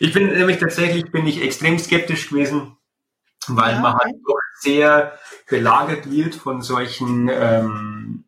Ich 0.00 0.12
bin 0.12 0.28
nämlich 0.28 0.58
tatsächlich 0.58 1.10
bin 1.10 1.26
ich 1.26 1.42
extrem 1.42 1.78
skeptisch 1.78 2.30
gewesen, 2.30 2.76
weil 3.48 3.74
ja, 3.74 3.80
man 3.80 3.94
halt 3.94 4.14
doch 4.26 4.38
sehr 4.60 5.18
belagert 5.48 6.10
wird 6.10 6.34
von 6.34 6.62
solchen, 6.62 7.28
ähm, 7.32 8.24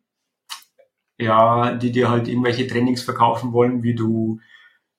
ja, 1.17 1.73
die 1.73 1.91
dir 1.91 2.09
halt 2.09 2.27
irgendwelche 2.27 2.67
Trainings 2.67 3.03
verkaufen 3.03 3.53
wollen, 3.53 3.83
wie 3.83 3.95
du 3.95 4.39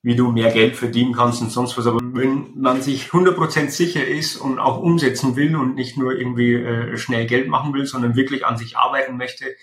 wie 0.05 0.17
du 0.17 0.33
mehr 0.33 0.51
Geld 0.51 0.77
verdienen 0.77 1.13
kannst 1.13 1.43
und 1.43 1.51
sonst 1.51 1.79
was. 1.79 1.87
Aber 1.87 2.01
wenn 2.03 2.61
man 2.61 2.83
sich 2.83 3.11
100% 3.11 3.69
sicher 3.69 4.05
ist 4.05 4.37
und 4.37 4.59
auch 4.59 4.83
umsetzen 4.83 5.37
will 5.37 5.55
und 5.55 5.77
nicht 5.77 5.97
nur 5.97 6.19
irgendwie 6.19 6.55
äh, 6.55 6.97
schnell 6.97 7.27
Geld 7.27 7.49
machen 7.49 7.73
will, 7.73 7.87
sondern 7.87 8.17
wirklich 8.17 8.45
an 8.45 8.57
sich 8.57 8.77
arbeiten 8.77 9.17
möchte, 9.17 9.55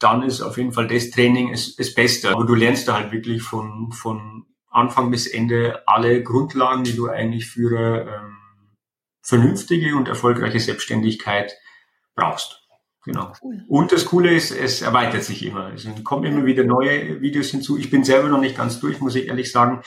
dann 0.00 0.22
ist 0.22 0.42
auf 0.42 0.56
jeden 0.56 0.72
Fall 0.72 0.88
das 0.88 1.10
Training 1.10 1.52
das, 1.52 1.76
das 1.76 1.94
Beste. 1.94 2.30
Aber 2.30 2.44
du 2.44 2.54
lernst 2.54 2.88
da 2.88 2.94
halt 2.94 3.12
wirklich 3.12 3.42
von, 3.42 3.92
von 3.92 4.46
Anfang 4.70 5.10
bis 5.10 5.26
Ende 5.26 5.82
alle 5.86 6.22
Grundlagen, 6.22 6.84
die 6.84 6.94
du 6.94 7.08
eigentlich 7.08 7.46
für 7.46 8.06
ähm, 8.06 8.36
vernünftige 9.22 9.96
und 9.96 10.08
erfolgreiche 10.08 10.60
Selbstständigkeit 10.60 11.56
brauchst. 12.14 12.62
Genau. 13.04 13.32
Cool. 13.42 13.64
Und 13.68 13.92
das 13.92 14.04
Coole 14.04 14.34
ist, 14.34 14.50
es 14.50 14.82
erweitert 14.82 15.24
sich 15.24 15.44
immer. 15.44 15.72
Es 15.72 15.86
kommen 16.04 16.24
immer 16.24 16.44
wieder 16.44 16.64
neue 16.64 17.20
Videos 17.22 17.48
hinzu. 17.48 17.78
Ich 17.78 17.90
bin 17.90 18.04
selber 18.04 18.28
noch 18.28 18.40
nicht 18.40 18.56
ganz 18.56 18.80
durch, 18.80 19.00
muss 19.00 19.14
ich 19.14 19.28
ehrlich 19.28 19.50
sagen, 19.50 19.82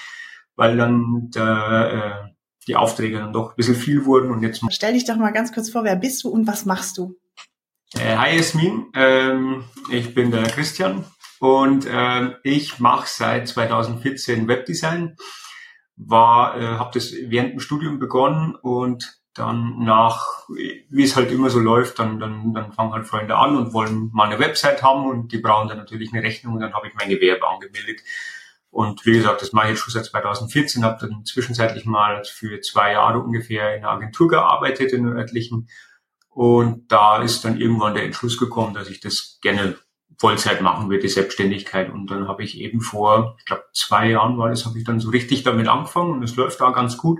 weil 0.55 0.77
dann 0.77 1.29
der, 1.29 2.25
äh, 2.27 2.31
die 2.67 2.75
Aufträge 2.75 3.19
dann 3.19 3.33
doch 3.33 3.51
ein 3.51 3.55
bisschen 3.55 3.75
viel 3.75 4.05
wurden 4.05 4.31
und 4.31 4.41
jetzt. 4.41 4.63
Stell 4.69 4.93
dich 4.93 5.05
doch 5.05 5.17
mal 5.17 5.31
ganz 5.31 5.53
kurz 5.53 5.69
vor, 5.69 5.83
wer 5.83 5.95
bist 5.95 6.23
du 6.23 6.29
und 6.29 6.47
was 6.47 6.65
machst 6.65 6.97
du? 6.97 7.15
Äh, 7.93 8.15
hi 8.15 8.37
Jasmin, 8.37 8.85
ähm, 8.95 9.65
ich 9.91 10.15
bin 10.15 10.31
der 10.31 10.43
Christian 10.43 11.03
und 11.41 11.87
äh, 11.87 12.35
ich 12.43 12.77
mache 12.77 13.07
seit 13.09 13.47
2014 13.47 14.47
Webdesign. 14.47 15.15
War, 15.95 16.55
äh, 16.55 16.63
habe 16.77 16.91
das 16.93 17.13
während 17.13 17.53
dem 17.53 17.59
Studium 17.59 17.97
begonnen 17.97 18.53
und 18.53 19.19
dann 19.33 19.79
nach, 19.79 20.47
wie 20.49 21.03
es 21.03 21.15
halt 21.15 21.31
immer 21.31 21.49
so 21.49 21.57
läuft, 21.57 21.97
dann, 21.97 22.19
dann, 22.19 22.53
dann 22.53 22.73
fangen 22.73 22.93
halt 22.93 23.07
Freunde 23.07 23.37
an 23.37 23.57
und 23.57 23.73
wollen 23.73 24.11
mal 24.13 24.25
eine 24.25 24.37
Website 24.37 24.83
haben 24.83 25.07
und 25.07 25.31
die 25.31 25.39
brauchen 25.39 25.67
dann 25.67 25.79
natürlich 25.79 26.13
eine 26.13 26.21
Rechnung 26.21 26.53
und 26.53 26.59
dann 26.59 26.75
habe 26.75 26.87
ich 26.87 26.93
mein 26.93 27.09
Gewerbe 27.09 27.47
angemeldet. 27.49 28.01
Und 28.69 29.03
wie 29.07 29.13
gesagt, 29.13 29.41
das 29.41 29.51
mache 29.51 29.65
ich 29.65 29.71
jetzt 29.71 29.81
schon 29.81 29.93
seit 29.93 30.05
2014, 30.05 30.85
habe 30.85 31.07
dann 31.07 31.25
zwischenzeitlich 31.25 31.87
mal 31.87 32.23
für 32.23 32.61
zwei 32.61 32.91
Jahre 32.91 33.17
ungefähr 33.17 33.75
in 33.75 33.83
einer 33.83 33.93
Agentur 33.93 34.27
gearbeitet, 34.27 34.93
in 34.93 35.05
der 35.05 35.15
örtlichen. 35.15 35.69
Und 36.29 36.91
da 36.91 37.23
ist 37.23 37.43
dann 37.45 37.59
irgendwann 37.59 37.95
der 37.95 38.03
Entschluss 38.03 38.37
gekommen, 38.37 38.75
dass 38.75 38.89
ich 38.89 38.99
das 38.99 39.39
gerne 39.41 39.79
Vollzeit 40.17 40.61
machen 40.61 40.89
würde, 40.89 41.01
die 41.01 41.09
Selbstständigkeit. 41.09 41.91
Und 41.91 42.11
dann 42.11 42.27
habe 42.27 42.43
ich 42.43 42.59
eben 42.59 42.81
vor, 42.81 43.35
ich 43.39 43.45
glaube 43.45 43.63
zwei 43.73 44.09
Jahren 44.09 44.37
war 44.37 44.49
das, 44.49 44.65
habe 44.65 44.77
ich 44.77 44.83
dann 44.83 44.99
so 44.99 45.09
richtig 45.09 45.43
damit 45.43 45.67
angefangen 45.67 46.11
und 46.11 46.23
es 46.23 46.35
läuft 46.35 46.61
da 46.61 46.71
ganz 46.71 46.97
gut. 46.97 47.19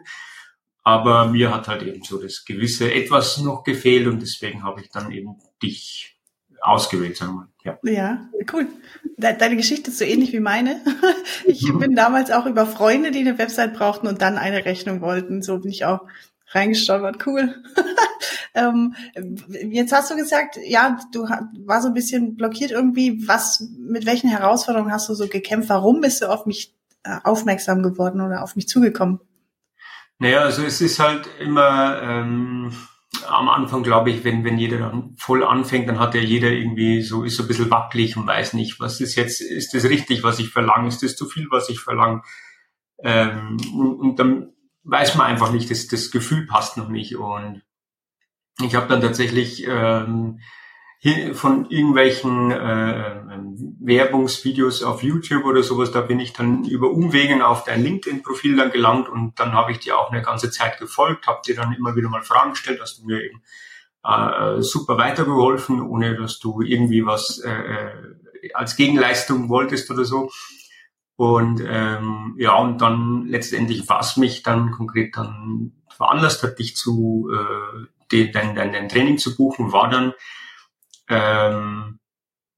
Aber 0.83 1.28
mir 1.28 1.53
hat 1.53 1.67
halt 1.67 1.83
eben 1.83 2.03
so 2.03 2.22
das 2.22 2.45
gewisse 2.45 2.92
etwas 2.92 3.38
noch 3.38 3.64
gefehlt 3.64 4.08
und 4.08 4.22
deswegen 4.22 4.64
habe 4.64 4.81
ich 4.81 4.89
dann 4.89 5.11
eben 5.11 5.36
dich 5.61 6.17
ausgewählt, 6.61 7.17
sagen 7.17 7.33
wir. 7.36 7.48
Ja. 7.64 7.78
ja, 7.83 8.30
cool. 8.53 8.67
Deine 9.17 9.55
Geschichte 9.55 9.92
ist 9.92 10.00
so 10.00 10.05
ähnlich 10.05 10.31
wie 10.33 10.39
meine. 10.39 10.81
Ich 11.45 11.64
mhm. 11.64 11.80
bin 11.80 11.95
damals 11.95 12.31
auch 12.31 12.45
über 12.45 12.67
Freunde, 12.67 13.11
die 13.11 13.20
eine 13.20 13.38
Website 13.38 13.73
brauchten 13.73 14.08
und 14.08 14.22
dann 14.22 14.38
eine 14.38 14.64
Rechnung 14.64 15.02
wollten. 15.02 15.42
So 15.42 15.59
bin 15.59 15.72
ich 15.72 15.86
auch 15.86 16.02
reingestolpert. 16.52 17.26
Cool. 17.26 17.56
ähm, 18.54 18.96
jetzt 19.70 19.94
hast 19.94 20.12
du 20.12 20.16
gesagt, 20.16 20.58
ja, 20.64 21.00
du 21.12 21.24
war 21.24 21.82
so 21.82 21.88
ein 21.88 21.94
bisschen 21.94 22.36
blockiert 22.36 22.72
irgendwie. 22.72 23.28
Was, 23.28 23.68
mit 23.78 24.06
welchen 24.06 24.30
Herausforderungen 24.30 24.92
hast 24.92 25.10
du 25.10 25.14
so 25.14 25.28
gekämpft? 25.28 25.70
Warum 25.70 26.02
bist 26.02 26.22
du 26.22 26.30
auf 26.30 26.46
mich 26.46 26.76
äh, 27.04 27.18
aufmerksam 27.24 27.84
geworden 27.84 28.22
oder 28.22 28.44
auf 28.44 28.56
mich 28.56 28.68
zugekommen? 28.68 29.20
Naja, 30.20 30.42
also 30.42 30.64
es 30.64 30.82
ist 30.82 31.00
halt 31.00 31.28
immer 31.40 32.00
ähm, 32.04 32.72
am 33.28 33.50
Anfang, 33.50 33.84
glaube 33.84 34.12
ich, 34.12 34.24
wenn, 34.24 34.44
wenn 34.44 34.58
jeder 34.58 34.78
dann 34.78 35.16
voll 35.18 35.44
anfängt, 35.44 35.90
dann 35.90 36.00
hat 36.00 36.14
ja 36.16 36.22
jeder 36.22 36.52
irgendwie 36.52 37.02
so, 37.02 37.23
ist 37.23 37.38
so 37.38 37.44
ein 37.44 37.48
bisschen 37.48 37.72
wackelig 37.72 38.17
und 38.17 38.28
weiß 38.28 38.54
nicht, 38.54 38.80
was 38.80 39.02
ist 39.02 39.16
jetzt, 39.16 39.42
ist 39.42 39.73
das 39.73 39.86
richtig, 39.86 40.23
was 40.23 40.40
ich 40.40 40.50
verlange, 40.50 40.88
ist 40.88 41.02
das 41.02 41.16
zu 41.16 41.28
viel, 41.28 41.48
was 41.50 41.70
ich 41.70 41.80
verlange? 41.80 42.22
Ähm, 43.04 43.58
und, 43.76 43.95
und 43.95 44.20
dann 44.20 44.54
weiß 44.83 45.15
man 45.15 45.27
einfach 45.27 45.52
nicht, 45.52 45.69
das, 45.69 45.87
das 45.87 46.11
Gefühl 46.11 46.45
passt 46.45 46.77
noch 46.77 46.89
nicht. 46.89 47.15
Und 47.15 47.61
ich 48.61 48.75
habe 48.75 48.87
dann 48.87 49.02
tatsächlich 49.02 49.65
ähm, 49.67 50.39
von 51.33 51.69
irgendwelchen 51.69 52.52
äh, 52.52 53.17
ähm, 53.17 53.75
Werbungsvideos 53.80 54.83
auf 54.83 55.02
YouTube 55.02 55.45
oder 55.45 55.64
sowas, 55.64 55.92
da 55.92 56.02
bin 56.02 56.19
ich 56.19 56.33
dann 56.33 56.64
über 56.65 56.92
Umwegen 56.92 57.42
auf 57.42 57.64
dein 57.64 57.81
LinkedIn-Profil 57.81 58.55
dann 58.55 58.71
gelangt 58.71 59.09
und 59.09 59.39
dann 59.39 59.53
habe 59.53 59.71
ich 59.71 59.80
dir 59.80 59.97
auch 59.97 60.11
eine 60.11 60.21
ganze 60.21 60.52
Zeit 60.52 60.77
gefolgt, 60.77 61.25
habe 61.25 61.42
dir 61.43 61.55
dann 61.55 61.73
immer 61.73 61.95
wieder 61.95 62.09
mal 62.09 62.21
Fragen 62.21 62.52
gestellt, 62.52 62.80
hast 62.81 62.99
du 62.99 63.08
mir 63.08 63.23
eben 63.23 63.42
äh, 64.03 64.61
super 64.61 64.98
weitergeholfen, 64.98 65.81
ohne 65.81 66.15
dass 66.15 66.39
du 66.39 66.61
irgendwie 66.61 67.03
was 67.03 67.39
äh, 67.39 67.49
äh, 67.49 68.53
als 68.53 68.75
Gegenleistung 68.75 69.49
wolltest 69.49 69.89
oder 69.89 70.05
so. 70.05 70.30
Und 71.21 71.64
ähm, 71.64 72.33
ja, 72.39 72.55
und 72.55 72.82
dann 72.82 73.27
letztendlich, 73.27 73.87
was 73.87 74.17
mich 74.17 74.42
dann 74.42 74.71
konkret 74.71 75.15
dann 75.15 75.71
veranlasst 75.95 76.42
hat, 76.42 76.58
dich 76.58 76.76
zu 76.76 77.30
äh, 77.32 77.86
den, 78.11 78.32
dein, 78.32 78.55
dein, 78.55 78.73
dein 78.73 78.89
Training 78.89 79.20
zu 79.20 79.37
buchen, 79.37 79.71
war 79.71 79.87
dann 79.87 80.14
ähm, 81.10 81.99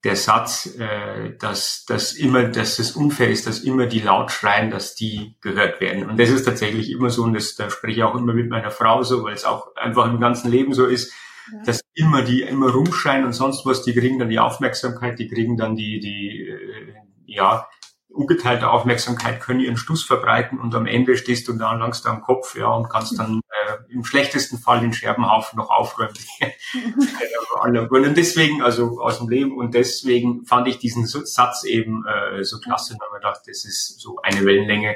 der 0.05 0.15
Satz, 0.15 0.77
äh, 0.79 1.35
dass, 1.39 1.83
dass 1.83 2.13
immer, 2.13 2.45
dass 2.45 2.79
es 2.79 2.93
unfair 2.93 3.29
ist, 3.29 3.47
dass 3.47 3.59
immer 3.59 3.85
die 3.85 3.99
laut 3.99 4.31
schreien, 4.31 4.71
dass 4.71 4.95
die 4.95 5.35
gehört 5.41 5.81
werden. 5.81 6.09
Und 6.09 6.17
das 6.17 6.29
ist 6.29 6.45
tatsächlich 6.45 6.89
immer 6.89 7.09
so, 7.09 7.23
und 7.23 7.33
das, 7.33 7.55
da 7.55 7.69
spreche 7.69 7.97
ich 7.97 8.03
auch 8.03 8.15
immer 8.15 8.31
mit 8.31 8.49
meiner 8.49 8.71
Frau 8.71 9.03
so, 9.03 9.25
weil 9.25 9.33
es 9.33 9.43
auch 9.43 9.75
einfach 9.75 10.05
im 10.05 10.21
ganzen 10.21 10.49
Leben 10.49 10.73
so 10.73 10.85
ist, 10.85 11.11
ja. 11.51 11.63
dass 11.65 11.81
immer 11.95 12.21
die 12.21 12.43
immer 12.43 12.71
rumschreien 12.71 13.25
und 13.25 13.33
sonst 13.33 13.65
was, 13.65 13.83
die 13.83 13.93
kriegen 13.93 14.19
dann 14.19 14.29
die 14.29 14.39
Aufmerksamkeit, 14.39 15.19
die 15.19 15.27
kriegen 15.27 15.57
dann 15.57 15.75
die, 15.75 15.99
die, 15.99 16.47
äh, 16.47 16.93
ja, 17.25 17.67
ungeteilte 18.13 18.69
Aufmerksamkeit 18.69 19.41
können 19.41 19.59
ihren 19.59 19.77
Stuss 19.77 20.03
verbreiten 20.03 20.59
und 20.59 20.73
am 20.75 20.85
Ende 20.85 21.17
stehst 21.17 21.47
du 21.47 21.53
da 21.53 21.73
langst 21.73 22.05
am 22.05 22.21
Kopf, 22.21 22.55
ja, 22.55 22.67
und 22.67 22.89
kannst 22.89 23.17
dann 23.17 23.41
äh, 23.49 23.93
im 23.93 24.05
schlechtesten 24.05 24.57
Fall 24.59 24.81
den 24.81 24.93
Scherbenhaufen 24.93 25.57
noch 25.57 25.69
aufräumen. 25.69 26.13
und 27.89 28.17
deswegen, 28.17 28.61
also 28.61 28.99
aus 29.01 29.17
dem 29.17 29.29
Leben, 29.29 29.57
und 29.57 29.73
deswegen 29.73 30.45
fand 30.45 30.67
ich 30.67 30.77
diesen 30.77 31.05
Satz 31.07 31.63
eben 31.63 32.05
äh, 32.05 32.43
so 32.43 32.59
klasse, 32.59 32.95
weil 32.99 33.09
man 33.11 33.21
dachte, 33.21 33.43
das 33.47 33.65
ist 33.65 33.99
so 33.99 34.19
eine 34.21 34.45
Wellenlänge. 34.45 34.95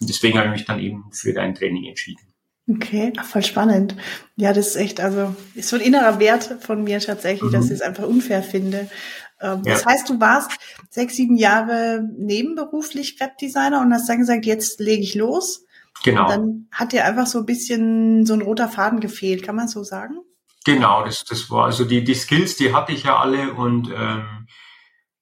Und 0.00 0.08
deswegen 0.08 0.38
habe 0.38 0.48
ich 0.48 0.52
mich 0.52 0.64
dann 0.64 0.80
eben 0.80 1.04
für 1.12 1.32
dein 1.32 1.54
Training 1.54 1.84
entschieden. 1.84 2.22
Okay, 2.66 3.12
Ach, 3.18 3.26
voll 3.26 3.42
spannend. 3.42 3.94
Ja, 4.36 4.54
das 4.54 4.68
ist 4.68 4.76
echt, 4.76 4.98
also 4.98 5.36
ist 5.54 5.68
so 5.68 5.76
ein 5.76 5.82
innerer 5.82 6.18
Wert 6.18 6.56
von 6.60 6.82
mir 6.82 6.98
tatsächlich, 6.98 7.50
mhm. 7.50 7.52
dass 7.52 7.66
ich 7.66 7.72
es 7.72 7.82
einfach 7.82 8.04
unfair 8.04 8.42
finde. 8.42 8.88
Ähm, 9.40 9.62
ja. 9.64 9.74
Das 9.74 9.86
heißt, 9.86 10.08
du 10.08 10.20
warst 10.20 10.52
sechs, 10.90 11.16
sieben 11.16 11.36
Jahre 11.36 12.02
nebenberuflich 12.16 13.18
Webdesigner 13.20 13.80
und 13.80 13.92
hast 13.92 14.08
dann 14.08 14.18
gesagt, 14.18 14.46
jetzt 14.46 14.80
lege 14.80 15.02
ich 15.02 15.14
los. 15.14 15.64
Genau. 16.02 16.24
Und 16.24 16.30
dann 16.30 16.68
hat 16.72 16.92
dir 16.92 17.04
einfach 17.04 17.26
so 17.26 17.38
ein 17.38 17.46
bisschen 17.46 18.26
so 18.26 18.34
ein 18.34 18.42
roter 18.42 18.68
Faden 18.68 19.00
gefehlt, 19.00 19.42
kann 19.42 19.56
man 19.56 19.68
so 19.68 19.84
sagen? 19.84 20.18
Genau, 20.64 21.04
das, 21.04 21.24
das 21.24 21.50
war 21.50 21.66
also 21.66 21.84
die, 21.84 22.04
die 22.04 22.14
Skills, 22.14 22.56
die 22.56 22.74
hatte 22.74 22.92
ich 22.92 23.04
ja 23.04 23.18
alle 23.18 23.52
und 23.52 23.90
ähm, 23.94 24.46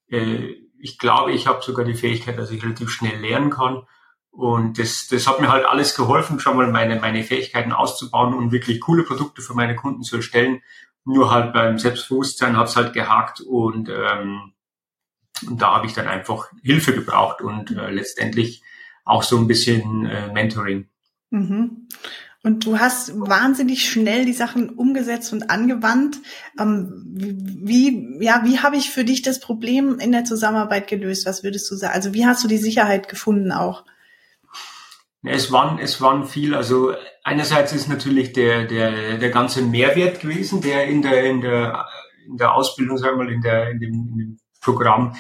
äh, 0.09 0.55
ich 0.79 0.99
glaube, 0.99 1.33
ich 1.33 1.47
habe 1.47 1.63
sogar 1.63 1.85
die 1.85 1.95
Fähigkeit, 1.95 2.39
dass 2.39 2.51
ich 2.51 2.63
relativ 2.63 2.91
schnell 2.91 3.21
lernen 3.21 3.51
kann. 3.51 3.83
Und 4.31 4.79
das, 4.79 5.09
das 5.09 5.27
hat 5.27 5.41
mir 5.41 5.53
halt 5.53 5.67
alles 5.67 5.95
geholfen, 5.95 6.41
schon 6.41 6.57
mal 6.57 6.67
meine, 6.69 6.99
meine 6.99 7.23
Fähigkeiten 7.23 7.73
auszubauen 7.73 8.35
und 8.35 8.51
wirklich 8.51 8.81
coole 8.81 9.05
Produkte 9.05 9.43
für 9.43 9.55
meine 9.55 9.77
Kunden 9.77 10.03
zu 10.03 10.17
erstellen. 10.17 10.63
Nur 11.05 11.31
halt 11.31 11.53
beim 11.53 11.79
Selbstbewusstsein 11.79 12.57
hat's 12.57 12.77
halt 12.77 12.93
gehakt 12.93 13.41
und, 13.41 13.89
ähm, 13.89 14.53
und 15.47 15.61
da 15.61 15.77
habe 15.77 15.87
ich 15.87 15.95
dann 15.95 16.07
einfach 16.07 16.51
Hilfe 16.63 16.95
gebraucht 16.95 17.41
und 17.41 17.71
äh, 17.73 17.91
letztendlich 17.91 18.63
auch 19.05 19.23
so 19.23 19.37
ein 19.37 19.49
bisschen 19.49 20.07
äh, 20.07 20.33
Mentoring. 20.33 20.89
Mhm. 21.31 21.89
Und 22.45 22.67
du 22.67 22.81
hast 22.81 23.19
wahnsinnig 23.21 23.89
schnell 23.89 24.25
die 24.25 24.33
Sachen 24.33 24.71
umgesetzt 24.71 25.33
und 25.33 25.49
angewandt. 25.49 26.19
Ähm, 26.59 27.05
wie, 27.05 28.19
ja, 28.21 28.43
wie 28.45 28.59
habe 28.59 28.77
ich 28.77 28.91
für 28.91 29.05
dich 29.05 29.23
das 29.23 29.39
Problem 29.39 30.01
in 30.01 30.11
der 30.11 30.25
Zusammenarbeit 30.25 30.89
gelöst? 30.89 31.25
Was 31.25 31.45
würdest 31.45 31.71
du 31.71 31.77
sagen? 31.77 31.95
Also 31.95 32.15
wie 32.15 32.27
hast 32.27 32.43
du 32.43 32.49
die 32.49 32.59
Sicherheit 32.59 33.09
gefunden 33.09 33.53
auch? 33.53 33.85
Es 35.25 35.53
waren, 35.53 35.79
es 35.79 36.01
waren 36.01 36.25
viel, 36.25 36.55
also 36.55 36.95
einerseits 37.23 37.73
ist 37.73 37.89
natürlich 37.89 38.33
der, 38.33 38.65
der, 38.65 39.19
der 39.19 39.31
ganze 39.31 39.63
Mehrwert 39.63 40.21
gewesen, 40.21 40.61
der 40.61 40.87
in 40.87 41.03
der, 41.03 41.25
in 41.25 41.41
der, 41.41 41.87
in 42.27 42.37
der 42.37 42.55
Ausbildung, 42.55 42.99
sagen 42.99 43.19
wir 43.19 43.25
mal, 43.25 43.33
in 43.33 43.41
der, 43.41 43.71
in 43.71 43.81
dem, 43.81 43.93
in 43.93 44.19
dem 44.19 44.39
Programm 44.61 45.15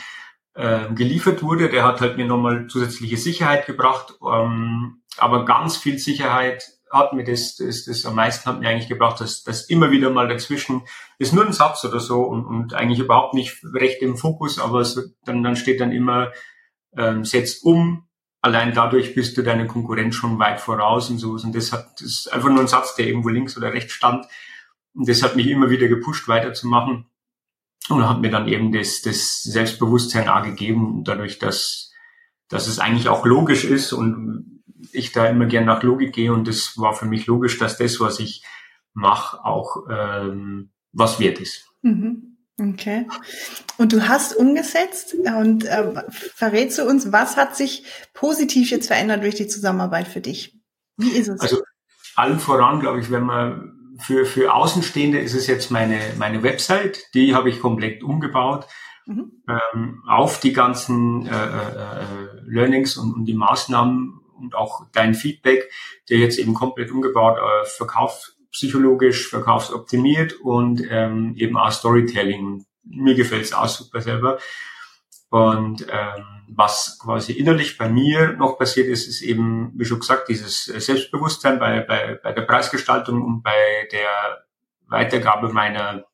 äh, 0.54 0.92
geliefert 0.94 1.42
wurde. 1.42 1.68
Der 1.68 1.84
hat 1.84 2.00
halt 2.00 2.16
mir 2.16 2.26
nochmal 2.26 2.66
zusätzliche 2.66 3.16
Sicherheit 3.16 3.66
gebracht. 3.66 4.14
Ähm, 4.28 5.02
aber 5.18 5.44
ganz 5.44 5.76
viel 5.76 5.98
Sicherheit 5.98 6.64
hat 6.90 7.14
mir 7.14 7.24
das, 7.24 7.56
das, 7.56 7.84
das 7.84 8.04
am 8.04 8.16
meisten 8.16 8.44
hat 8.48 8.60
mir 8.60 8.68
eigentlich 8.68 8.88
gebracht, 8.88 9.20
dass 9.20 9.42
das 9.42 9.68
immer 9.70 9.90
wieder 9.90 10.10
mal 10.10 10.28
dazwischen 10.28 10.82
ist 11.18 11.32
nur 11.32 11.46
ein 11.46 11.54
Satz 11.54 11.84
oder 11.84 12.00
so 12.00 12.22
und, 12.22 12.44
und 12.44 12.74
eigentlich 12.74 12.98
überhaupt 12.98 13.34
nicht 13.34 13.64
recht 13.72 14.02
im 14.02 14.18
Fokus, 14.18 14.58
aber 14.58 14.84
so, 14.84 15.00
dann, 15.24 15.42
dann 15.42 15.56
steht 15.56 15.80
dann 15.80 15.90
immer, 15.90 16.32
ähm, 16.96 17.24
setzt 17.24 17.64
um, 17.64 18.08
allein 18.42 18.74
dadurch 18.74 19.14
bist 19.14 19.36
du 19.38 19.42
deine 19.42 19.66
Konkurrenz 19.66 20.16
schon 20.16 20.38
weit 20.38 20.60
voraus 20.60 21.08
und 21.08 21.18
so. 21.18 21.30
Und 21.30 21.54
das 21.54 21.72
hat, 21.72 22.00
das 22.00 22.08
ist 22.08 22.32
einfach 22.32 22.50
nur 22.50 22.60
ein 22.60 22.68
Satz, 22.68 22.94
der 22.96 23.06
irgendwo 23.06 23.30
links 23.30 23.56
oder 23.56 23.72
rechts 23.72 23.92
stand. 23.92 24.26
Und 24.94 25.08
das 25.08 25.22
hat 25.22 25.36
mich 25.36 25.46
immer 25.46 25.70
wieder 25.70 25.88
gepusht, 25.88 26.28
weiterzumachen. 26.28 27.06
Und 27.88 28.08
hat 28.08 28.20
mir 28.20 28.30
dann 28.30 28.46
eben 28.46 28.72
das, 28.72 29.02
das 29.02 29.42
Selbstbewusstsein 29.42 30.28
auch 30.28 30.44
gegeben, 30.44 31.02
dadurch, 31.04 31.38
dass, 31.38 31.92
dass 32.48 32.68
es 32.68 32.78
eigentlich 32.78 33.08
auch 33.08 33.26
logisch 33.26 33.64
ist 33.64 33.92
und 33.92 34.62
ich 34.92 35.12
da 35.12 35.26
immer 35.26 35.46
gern 35.46 35.64
nach 35.64 35.82
Logik 35.82 36.12
gehe. 36.12 36.32
Und 36.32 36.46
das 36.46 36.78
war 36.78 36.94
für 36.94 37.06
mich 37.06 37.26
logisch, 37.26 37.58
dass 37.58 37.78
das, 37.78 37.98
was 38.00 38.20
ich 38.20 38.44
mache, 38.92 39.44
auch 39.44 39.86
ähm, 39.90 40.70
was 40.92 41.18
wert 41.18 41.40
ist. 41.40 41.68
Mhm. 41.82 42.31
Okay. 42.70 43.08
Und 43.78 43.92
du 43.92 44.06
hast 44.08 44.36
umgesetzt 44.36 45.14
und 45.14 45.64
äh, 45.64 46.04
verrätst 46.10 46.78
du 46.78 46.84
uns, 46.84 47.10
was 47.10 47.36
hat 47.36 47.56
sich 47.56 47.84
positiv 48.14 48.70
jetzt 48.70 48.86
verändert 48.86 49.22
durch 49.22 49.34
die 49.34 49.48
Zusammenarbeit 49.48 50.06
für 50.06 50.20
dich? 50.20 50.60
Wie 50.96 51.10
ist 51.10 51.28
es? 51.28 51.40
Also 51.40 51.62
allen 52.14 52.38
voran, 52.38 52.80
glaube 52.80 53.00
ich, 53.00 53.10
wenn 53.10 53.24
man 53.24 53.96
für, 53.98 54.26
für 54.26 54.54
Außenstehende 54.54 55.18
ist 55.18 55.34
es 55.34 55.46
jetzt 55.46 55.70
meine, 55.70 55.98
meine 56.18 56.42
Website, 56.42 57.02
die 57.14 57.34
habe 57.34 57.50
ich 57.50 57.60
komplett 57.60 58.02
umgebaut. 58.02 58.66
Mhm. 59.06 59.42
Ähm, 59.48 60.02
auf 60.06 60.38
die 60.38 60.52
ganzen 60.52 61.26
äh, 61.26 61.30
äh, 61.30 62.04
Learnings 62.46 62.96
und, 62.96 63.14
und 63.14 63.24
die 63.24 63.34
Maßnahmen 63.34 64.20
und 64.36 64.54
auch 64.54 64.86
dein 64.92 65.14
Feedback, 65.14 65.68
der 66.08 66.18
jetzt 66.18 66.38
eben 66.38 66.54
komplett 66.54 66.92
umgebaut, 66.92 67.38
äh, 67.38 67.66
Verkauf, 67.66 68.32
psychologisch 68.52 69.28
verkaufsoptimiert 69.28 70.34
und 70.34 70.82
ähm, 70.90 71.34
eben 71.36 71.56
auch 71.56 71.72
Storytelling. 71.72 72.64
Mir 72.84 73.14
gefällt 73.14 73.44
es 73.44 73.52
auch 73.52 73.68
super 73.68 74.00
selber. 74.00 74.38
Und 75.30 75.86
ähm, 75.90 76.24
was 76.48 76.98
quasi 77.02 77.32
innerlich 77.32 77.78
bei 77.78 77.88
mir 77.88 78.34
noch 78.34 78.58
passiert 78.58 78.88
ist, 78.88 79.08
ist 79.08 79.22
eben, 79.22 79.72
wie 79.74 79.86
schon 79.86 80.00
gesagt, 80.00 80.28
dieses 80.28 80.64
Selbstbewusstsein 80.64 81.58
bei, 81.58 81.80
bei, 81.80 82.20
bei 82.22 82.32
der 82.32 82.42
Preisgestaltung 82.42 83.22
und 83.22 83.42
bei 83.42 83.88
der 83.90 84.44
Weitergabe 84.88 85.48
meiner 85.48 86.04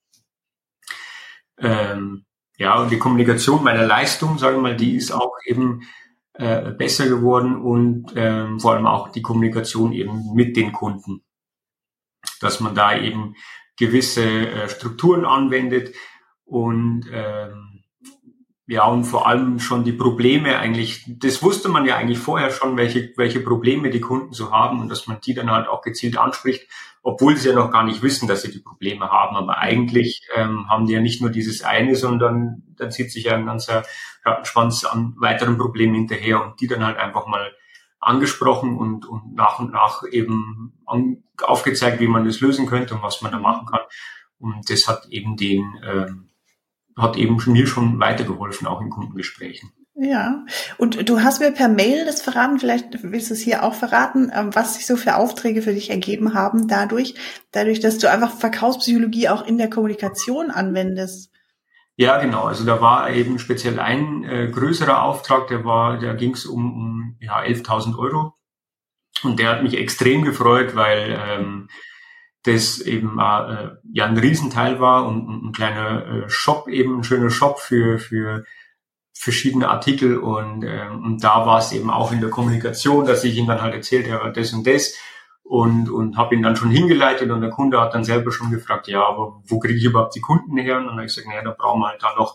ähm, 1.59 2.25
ja 2.57 2.81
und 2.81 2.91
die 2.91 2.99
Kommunikation 2.99 3.65
meiner 3.65 3.87
Leistung, 3.87 4.39
sagen 4.39 4.57
wir 4.59 4.63
mal, 4.63 4.77
die 4.77 4.95
ist 4.95 5.11
auch 5.11 5.33
eben 5.45 5.83
äh, 6.35 6.71
besser 6.71 7.09
geworden 7.09 7.61
und 7.61 8.13
ähm, 8.15 8.61
vor 8.61 8.75
allem 8.75 8.87
auch 8.87 9.09
die 9.09 9.23
Kommunikation 9.23 9.93
eben 9.93 10.33
mit 10.35 10.57
den 10.57 10.73
Kunden 10.73 11.25
dass 12.39 12.61
man 12.61 12.75
da 12.75 12.99
eben 12.99 13.35
gewisse 13.77 14.25
äh, 14.25 14.69
Strukturen 14.69 15.25
anwendet 15.25 15.95
und 16.45 17.07
ähm, 17.13 17.69
ja, 18.71 18.85
und 18.87 19.05
vor 19.05 19.27
allem 19.27 19.61
schon 19.61 19.85
die 19.85 19.93
Probleme 19.93 20.59
eigentlich, 20.59 21.05
das 21.07 21.43
wusste 21.43 21.71
man 21.71 21.87
ja 21.87 21.97
eigentlich 21.97 22.19
vorher 22.19 22.51
schon, 22.51 22.77
welche, 22.77 23.15
welche 23.17 23.41
Probleme 23.41 23.89
die 23.89 24.01
Kunden 24.01 24.35
so 24.35 24.53
haben 24.53 24.81
und 24.81 24.91
dass 24.91 25.07
man 25.07 25.23
die 25.23 25.33
dann 25.33 25.51
halt 25.51 25.69
auch 25.69 25.81
gezielt 25.81 26.19
anspricht, 26.19 26.69
obwohl 27.03 27.35
sie 27.37 27.49
ja 27.49 27.55
noch 27.55 27.71
gar 27.71 27.85
nicht 27.85 28.03
wissen, 28.03 28.29
dass 28.29 28.43
sie 28.43 28.51
die 28.51 28.59
Probleme 28.59 29.11
haben. 29.11 29.37
Aber 29.37 29.57
eigentlich 29.57 30.29
ähm, 30.37 30.69
haben 30.69 30.87
die 30.87 30.93
ja 30.93 31.01
nicht 31.01 31.23
nur 31.23 31.31
dieses 31.31 31.63
eine, 31.65 31.97
sondern 31.97 32.63
dann 32.77 32.91
zieht 32.91 33.11
sich 33.11 33.25
ja 33.25 33.37
ein 33.37 33.47
ganzer 33.47 33.85
Rattenschwanz 34.23 34.85
an 34.85 35.15
weiteren 35.17 35.57
Problemen 35.57 35.95
hinterher 35.95 36.45
und 36.45 36.61
die 36.61 36.67
dann 36.67 36.85
halt 36.85 36.99
einfach 36.99 37.27
mal 37.27 37.51
angesprochen 38.09 38.77
und, 38.77 39.07
und 39.07 39.35
nach 39.35 39.59
und 39.59 39.73
nach 39.73 40.03
eben 40.11 40.81
an, 40.87 41.23
aufgezeigt, 41.43 42.01
wie 42.01 42.09
man 42.09 42.25
das 42.25 42.41
lösen 42.41 42.67
könnte 42.67 42.95
und 42.95 43.03
was 43.03 43.23
man 43.23 43.33
da 43.33 43.39
machen 43.39 43.67
kann. 43.67 43.81
Und 44.39 44.71
das 44.71 44.89
hat 44.89 45.07
eben 45.11 45.37
den, 45.37 45.79
ähm, 45.87 46.31
hat 46.97 47.17
eben 47.17 47.39
mir 47.47 47.67
schon 47.67 48.01
weitergeholfen, 48.01 48.67
auch 48.67 48.81
in 48.81 48.91
Kundengesprächen. 48.91 49.73
Ja, 50.01 50.45
und 50.77 51.09
du 51.09 51.23
hast 51.23 51.41
mir 51.41 51.51
per 51.51 51.69
Mail 51.69 52.05
das 52.05 52.23
verraten, 52.23 52.61
vielleicht 52.61 53.03
willst 53.03 53.31
du 53.31 53.35
es 53.35 53.41
hier 53.41 53.65
auch 53.65 53.75
verraten, 53.75 54.31
ähm, 54.33 54.55
was 54.55 54.77
sich 54.77 54.87
so 54.87 54.97
für 54.97 55.17
Aufträge 55.17 55.61
für 55.61 55.75
dich 55.75 55.91
ergeben 55.91 56.35
haben 56.35 56.69
dadurch, 56.69 57.17
dadurch, 57.51 57.81
dass 57.81 57.99
du 57.99 58.09
einfach 58.09 58.33
Verkaufspsychologie 58.33 59.29
auch 59.29 59.45
in 59.45 59.59
der 59.59 59.69
Kommunikation 59.69 60.53
anwendest. 60.53 61.33
Ja, 62.01 62.19
genau. 62.19 62.45
Also 62.45 62.65
da 62.65 62.81
war 62.81 63.11
eben 63.11 63.41
speziell 63.41 63.81
ein 63.81 64.23
äh, 64.23 64.49
größerer 64.53 65.03
Auftrag, 65.03 65.49
der 65.49 65.65
war, 65.65 65.99
da 65.99 66.15
ging 66.15 66.33
es 66.33 66.47
um, 66.47 66.73
um 66.73 67.17
ja, 67.19 67.41
11.000 67.41 67.99
Euro. 67.99 68.35
Und 69.25 69.41
der 69.41 69.51
hat 69.51 69.65
mich 69.65 69.77
extrem 69.77 70.23
gefreut, 70.25 70.77
weil 70.77 71.21
ähm, 71.21 71.69
das 72.45 72.79
eben 72.79 73.19
äh, 73.19 73.71
ja 73.93 74.07
ein 74.07 74.17
Riesenteil 74.17 74.79
war 74.79 75.09
und, 75.09 75.27
und 75.27 75.47
ein 75.47 75.53
kleiner 75.53 76.07
äh, 76.07 76.31
Shop 76.31 76.69
eben, 76.69 76.99
ein 77.01 77.05
schöner 77.05 77.31
Shop 77.31 77.59
für, 77.59 77.99
für 77.99 78.45
verschiedene 79.13 79.69
Artikel 79.69 80.19
und, 80.19 80.63
ähm, 80.63 81.05
und 81.05 81.25
da 81.25 81.47
war 81.47 81.59
es 81.59 81.73
eben 81.73 81.91
auch 81.91 82.13
in 82.13 82.21
der 82.21 82.31
Kommunikation, 82.31 83.07
dass 83.07 83.25
ich 83.25 83.37
ihm 83.37 83.49
dann 83.49 83.61
halt 83.61 83.75
erzählt 83.75 84.09
habe, 84.09 84.31
das 84.31 84.53
und 84.53 84.65
das 84.69 84.95
und, 85.49 85.89
und 85.89 86.19
habe 86.19 86.35
ihn 86.35 86.43
dann 86.43 86.57
schon 86.57 86.71
hingeleitet 86.71 87.31
und 87.31 87.41
der 87.41 87.49
Kunde 87.49 87.81
hat 87.81 87.95
dann 87.95 88.05
selber 88.05 88.31
schon 88.33 88.51
gefragt, 88.51 88.87
ja, 88.87 89.03
aber 89.03 89.41
wo 89.47 89.59
kriege 89.59 89.79
ich 89.79 89.85
überhaupt 89.85 90.15
die 90.15 90.21
Kunden 90.21 90.59
her? 90.59 90.77
Und 90.77 90.85
dann 90.85 90.97
habe 90.97 91.07
ich 91.07 91.15
gesagt, 91.15 91.27
naja, 91.27 91.43
da 91.43 91.55
brauchen 91.57 91.81
wir 91.81 91.89
halt 91.89 92.03
da 92.03 92.15
noch 92.17 92.35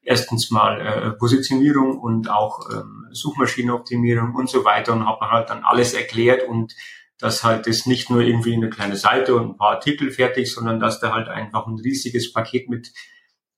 erstens 0.00 0.50
mal 0.50 0.80
äh, 0.80 1.10
Positionierung 1.10 1.98
und 1.98 2.30
auch 2.30 2.70
ähm, 2.70 3.08
Suchmaschinenoptimierung 3.12 4.34
und 4.34 4.48
so 4.48 4.64
weiter 4.64 4.94
und 4.94 5.04
habe 5.04 5.30
halt 5.30 5.50
dann 5.50 5.64
alles 5.64 5.92
erklärt 5.92 6.48
und 6.48 6.74
dass 7.18 7.44
halt 7.44 7.66
das 7.66 7.84
nicht 7.84 8.08
nur 8.08 8.22
irgendwie 8.22 8.54
eine 8.54 8.70
kleine 8.70 8.96
Seite 8.96 9.34
und 9.34 9.50
ein 9.50 9.56
paar 9.58 9.72
Artikel 9.72 10.10
fertig, 10.10 10.50
sondern 10.50 10.80
dass 10.80 10.98
da 10.98 11.12
halt 11.12 11.28
einfach 11.28 11.66
ein 11.66 11.78
riesiges 11.78 12.32
Paket 12.32 12.70
mit 12.70 12.92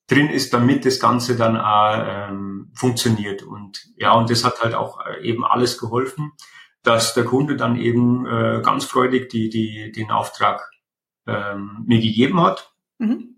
drin 0.08 0.28
ist, 0.28 0.52
damit 0.52 0.84
das 0.84 0.98
Ganze 0.98 1.36
dann 1.36 1.54
äh, 1.54 2.30
ähm, 2.30 2.72
funktioniert. 2.74 3.44
Und 3.44 3.86
ja, 3.96 4.12
und 4.14 4.28
das 4.28 4.42
hat 4.42 4.60
halt 4.60 4.74
auch 4.74 4.98
äh, 5.06 5.22
eben 5.22 5.44
alles 5.44 5.78
geholfen 5.78 6.32
dass 6.88 7.12
der 7.12 7.24
Kunde 7.24 7.56
dann 7.56 7.76
eben 7.76 8.26
äh, 8.26 8.62
ganz 8.62 8.86
freudig 8.86 9.28
die, 9.28 9.50
die, 9.50 9.92
den 9.92 10.10
Auftrag 10.10 10.70
ähm, 11.26 11.84
mir 11.86 12.00
gegeben 12.00 12.40
hat. 12.40 12.72
Mhm. 12.96 13.36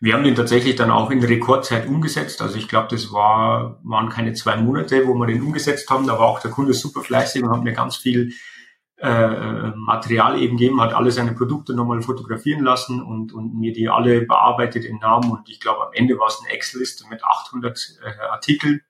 Wir 0.00 0.14
haben 0.14 0.24
den 0.24 0.34
tatsächlich 0.34 0.76
dann 0.76 0.90
auch 0.90 1.10
in 1.10 1.22
Rekordzeit 1.22 1.86
umgesetzt. 1.86 2.40
Also 2.40 2.56
ich 2.56 2.68
glaube, 2.68 2.88
das 2.90 3.12
war, 3.12 3.78
waren 3.82 4.08
keine 4.08 4.32
zwei 4.32 4.56
Monate, 4.56 5.06
wo 5.06 5.12
wir 5.14 5.26
den 5.26 5.42
umgesetzt 5.42 5.90
haben. 5.90 6.06
Da 6.06 6.14
war 6.14 6.26
auch 6.26 6.40
der 6.40 6.50
Kunde 6.50 6.72
super 6.72 7.02
fleißig 7.02 7.42
und 7.42 7.50
hat 7.50 7.62
mir 7.62 7.74
ganz 7.74 7.96
viel 7.96 8.32
äh, 8.96 9.72
Material 9.76 10.40
eben 10.40 10.56
gegeben, 10.56 10.80
hat 10.80 10.94
alle 10.94 11.10
seine 11.10 11.32
Produkte 11.32 11.74
nochmal 11.74 12.00
fotografieren 12.00 12.64
lassen 12.64 13.02
und, 13.02 13.34
und 13.34 13.58
mir 13.58 13.74
die 13.74 13.90
alle 13.90 14.22
bearbeitet 14.22 14.86
in 14.86 14.96
Namen. 15.00 15.30
Und 15.30 15.50
ich 15.50 15.60
glaube, 15.60 15.86
am 15.86 15.92
Ende 15.92 16.18
war 16.18 16.28
es 16.28 16.40
eine 16.42 16.54
Excel-Liste 16.54 17.04
mit 17.10 17.22
800 17.22 17.98
äh, 18.02 18.20
Artikeln. 18.30 18.80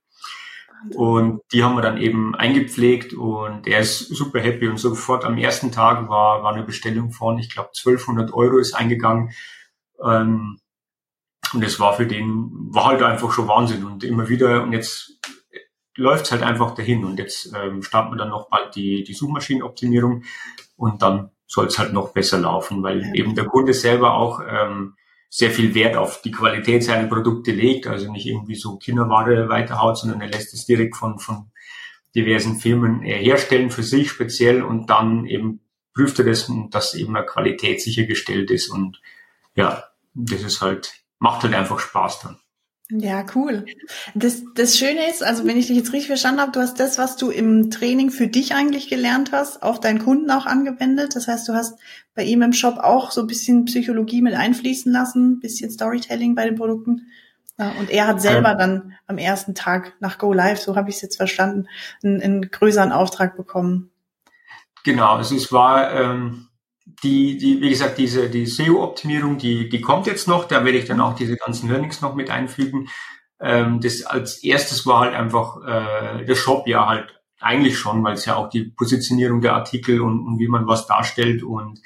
Und 0.94 1.42
die 1.52 1.62
haben 1.62 1.74
wir 1.74 1.82
dann 1.82 1.98
eben 1.98 2.34
eingepflegt 2.34 3.12
und 3.12 3.66
er 3.66 3.80
ist 3.80 4.08
super 4.08 4.40
happy. 4.40 4.68
Und 4.68 4.78
sofort 4.78 5.24
am 5.24 5.36
ersten 5.36 5.72
Tag 5.72 6.08
war, 6.08 6.42
war 6.42 6.54
eine 6.54 6.62
Bestellung 6.62 7.12
von, 7.12 7.38
ich 7.38 7.50
glaube, 7.50 7.70
1200 7.76 8.32
Euro 8.32 8.58
ist 8.58 8.74
eingegangen. 8.74 9.30
Ähm, 10.02 10.58
und 11.52 11.64
es 11.64 11.80
war 11.80 11.94
für 11.94 12.06
den, 12.06 12.50
war 12.70 12.86
halt 12.86 13.02
einfach 13.02 13.32
schon 13.32 13.48
Wahnsinn. 13.48 13.84
Und 13.84 14.04
immer 14.04 14.28
wieder 14.28 14.62
und 14.62 14.72
jetzt 14.72 15.18
läuft's 15.96 16.32
halt 16.32 16.42
einfach 16.42 16.74
dahin. 16.74 17.04
Und 17.04 17.18
jetzt 17.18 17.52
ähm, 17.54 17.82
starten 17.82 18.12
wir 18.12 18.18
dann 18.18 18.30
noch 18.30 18.48
bald 18.48 18.74
die, 18.74 19.04
die 19.04 19.14
Suchmaschinenoptimierung. 19.14 20.24
Und 20.76 21.02
dann 21.02 21.30
soll's 21.46 21.78
halt 21.78 21.92
noch 21.92 22.12
besser 22.12 22.38
laufen, 22.38 22.82
weil 22.82 23.14
eben 23.14 23.34
der 23.34 23.44
Kunde 23.44 23.74
selber 23.74 24.14
auch 24.14 24.40
ähm, 24.48 24.94
sehr 25.32 25.52
viel 25.52 25.74
Wert 25.74 25.96
auf 25.96 26.22
die 26.22 26.32
Qualität 26.32 26.82
seiner 26.82 27.06
Produkte 27.06 27.52
legt, 27.52 27.86
also 27.86 28.10
nicht 28.10 28.26
irgendwie 28.26 28.56
so 28.56 28.76
Kinderware 28.76 29.48
weiterhaut, 29.48 29.96
sondern 29.96 30.20
er 30.20 30.28
lässt 30.28 30.52
es 30.52 30.66
direkt 30.66 30.96
von, 30.96 31.20
von 31.20 31.52
diversen 32.16 32.58
Firmen 32.58 33.00
herstellen 33.00 33.70
für 33.70 33.84
sich 33.84 34.10
speziell 34.10 34.62
und 34.62 34.90
dann 34.90 35.26
eben 35.26 35.60
prüft 35.94 36.18
er 36.18 36.24
das, 36.24 36.50
dass 36.70 36.94
eben 36.94 37.16
eine 37.16 37.24
Qualität 37.24 37.80
sichergestellt 37.80 38.50
ist 38.50 38.68
und 38.68 39.00
ja, 39.54 39.84
das 40.14 40.42
ist 40.42 40.60
halt, 40.60 40.92
macht 41.20 41.44
halt 41.44 41.54
einfach 41.54 41.78
Spaß 41.78 42.20
dann. 42.20 42.40
Ja, 42.90 43.24
cool. 43.34 43.64
Das, 44.14 44.42
das 44.54 44.76
Schöne 44.76 45.08
ist, 45.08 45.22
also 45.22 45.46
wenn 45.46 45.56
ich 45.56 45.68
dich 45.68 45.76
jetzt 45.76 45.92
richtig 45.92 46.08
verstanden 46.08 46.40
habe, 46.40 46.52
du 46.52 46.60
hast 46.60 46.80
das, 46.80 46.98
was 46.98 47.16
du 47.16 47.30
im 47.30 47.70
Training 47.70 48.10
für 48.10 48.26
dich 48.26 48.54
eigentlich 48.54 48.88
gelernt 48.88 49.30
hast, 49.32 49.62
auf 49.62 49.78
deinen 49.78 50.00
Kunden 50.00 50.30
auch 50.30 50.46
angewendet. 50.46 51.14
Das 51.14 51.28
heißt, 51.28 51.48
du 51.48 51.54
hast 51.54 51.78
bei 52.14 52.24
ihm 52.24 52.42
im 52.42 52.52
Shop 52.52 52.78
auch 52.78 53.12
so 53.12 53.20
ein 53.20 53.26
bisschen 53.28 53.64
Psychologie 53.66 54.22
mit 54.22 54.34
einfließen 54.34 54.90
lassen, 54.90 55.40
bisschen 55.40 55.70
Storytelling 55.70 56.34
bei 56.34 56.44
den 56.44 56.56
Produkten. 56.56 57.06
Und 57.78 57.90
er 57.90 58.06
hat 58.06 58.22
selber 58.22 58.54
dann 58.54 58.94
am 59.06 59.18
ersten 59.18 59.54
Tag 59.54 59.92
nach 60.00 60.16
Go 60.16 60.32
Live, 60.32 60.60
so 60.60 60.76
habe 60.76 60.88
ich 60.88 60.96
es 60.96 61.02
jetzt 61.02 61.16
verstanden, 61.16 61.68
einen, 62.02 62.22
einen 62.22 62.50
größeren 62.50 62.90
Auftrag 62.90 63.36
bekommen. 63.36 63.90
Genau, 64.82 65.16
also 65.16 65.36
es 65.36 65.52
war 65.52 65.92
ähm, 65.92 66.48
die, 67.02 67.38
die, 67.38 67.60
wie 67.60 67.70
gesagt, 67.70 67.98
diese 67.98 68.28
die 68.28 68.46
SEO-Optimierung, 68.46 69.38
die, 69.38 69.68
die 69.68 69.80
kommt 69.80 70.06
jetzt 70.06 70.28
noch, 70.28 70.46
da 70.46 70.64
werde 70.64 70.78
ich 70.78 70.84
dann 70.84 71.00
auch 71.00 71.14
diese 71.14 71.36
ganzen 71.36 71.68
Learnings 71.70 72.00
noch 72.00 72.14
mit 72.14 72.30
einfügen. 72.30 72.88
Ähm, 73.40 73.80
das 73.80 74.02
als 74.02 74.42
erstes 74.42 74.86
war 74.86 75.00
halt 75.00 75.14
einfach 75.14 75.56
äh, 75.64 76.24
der 76.24 76.34
Shop 76.34 76.66
ja 76.66 76.86
halt 76.86 77.20
eigentlich 77.40 77.78
schon, 77.78 78.04
weil 78.04 78.14
es 78.14 78.26
ja 78.26 78.36
auch 78.36 78.50
die 78.50 78.64
Positionierung 78.64 79.40
der 79.40 79.54
Artikel 79.54 80.02
und, 80.02 80.26
und 80.26 80.38
wie 80.38 80.48
man 80.48 80.66
was 80.66 80.86
darstellt 80.86 81.42
und 81.42 81.80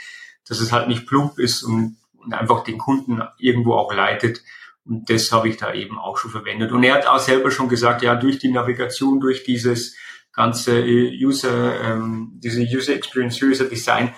dass 0.49 0.61
es 0.61 0.73
halt 0.73 0.89
nicht 0.89 1.07
plump 1.07 1.39
ist 1.39 1.63
und, 1.63 1.97
und 2.17 2.35
einfach 2.35 2.65
den 2.65 2.79
Kunden 2.79 3.23
irgendwo 3.39 3.75
auch 3.75 3.95
leitet. 3.95 4.43
Und 4.85 5.09
das 5.09 5.33
habe 5.33 5.49
ich 5.49 5.57
da 5.57 5.73
eben 5.73 5.99
auch 5.99 6.19
schon 6.19 6.33
verwendet. 6.33 6.73
Und 6.73 6.83
er 6.83 6.95
hat 6.95 7.07
auch 7.07 7.21
selber 7.21 7.51
schon 7.51 7.69
gesagt, 7.69 8.03
ja, 8.03 8.17
durch 8.17 8.39
die 8.39 8.51
Navigation, 8.51 9.21
durch 9.21 9.45
dieses 9.45 9.97
ganze 10.33 10.85
User, 10.85 11.81
ähm, 11.81 12.33
diese 12.35 12.61
User 12.61 12.95
Experience, 12.95 13.41
User 13.41 13.65
Design, 13.65 14.13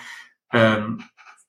ähm, 0.51 1.03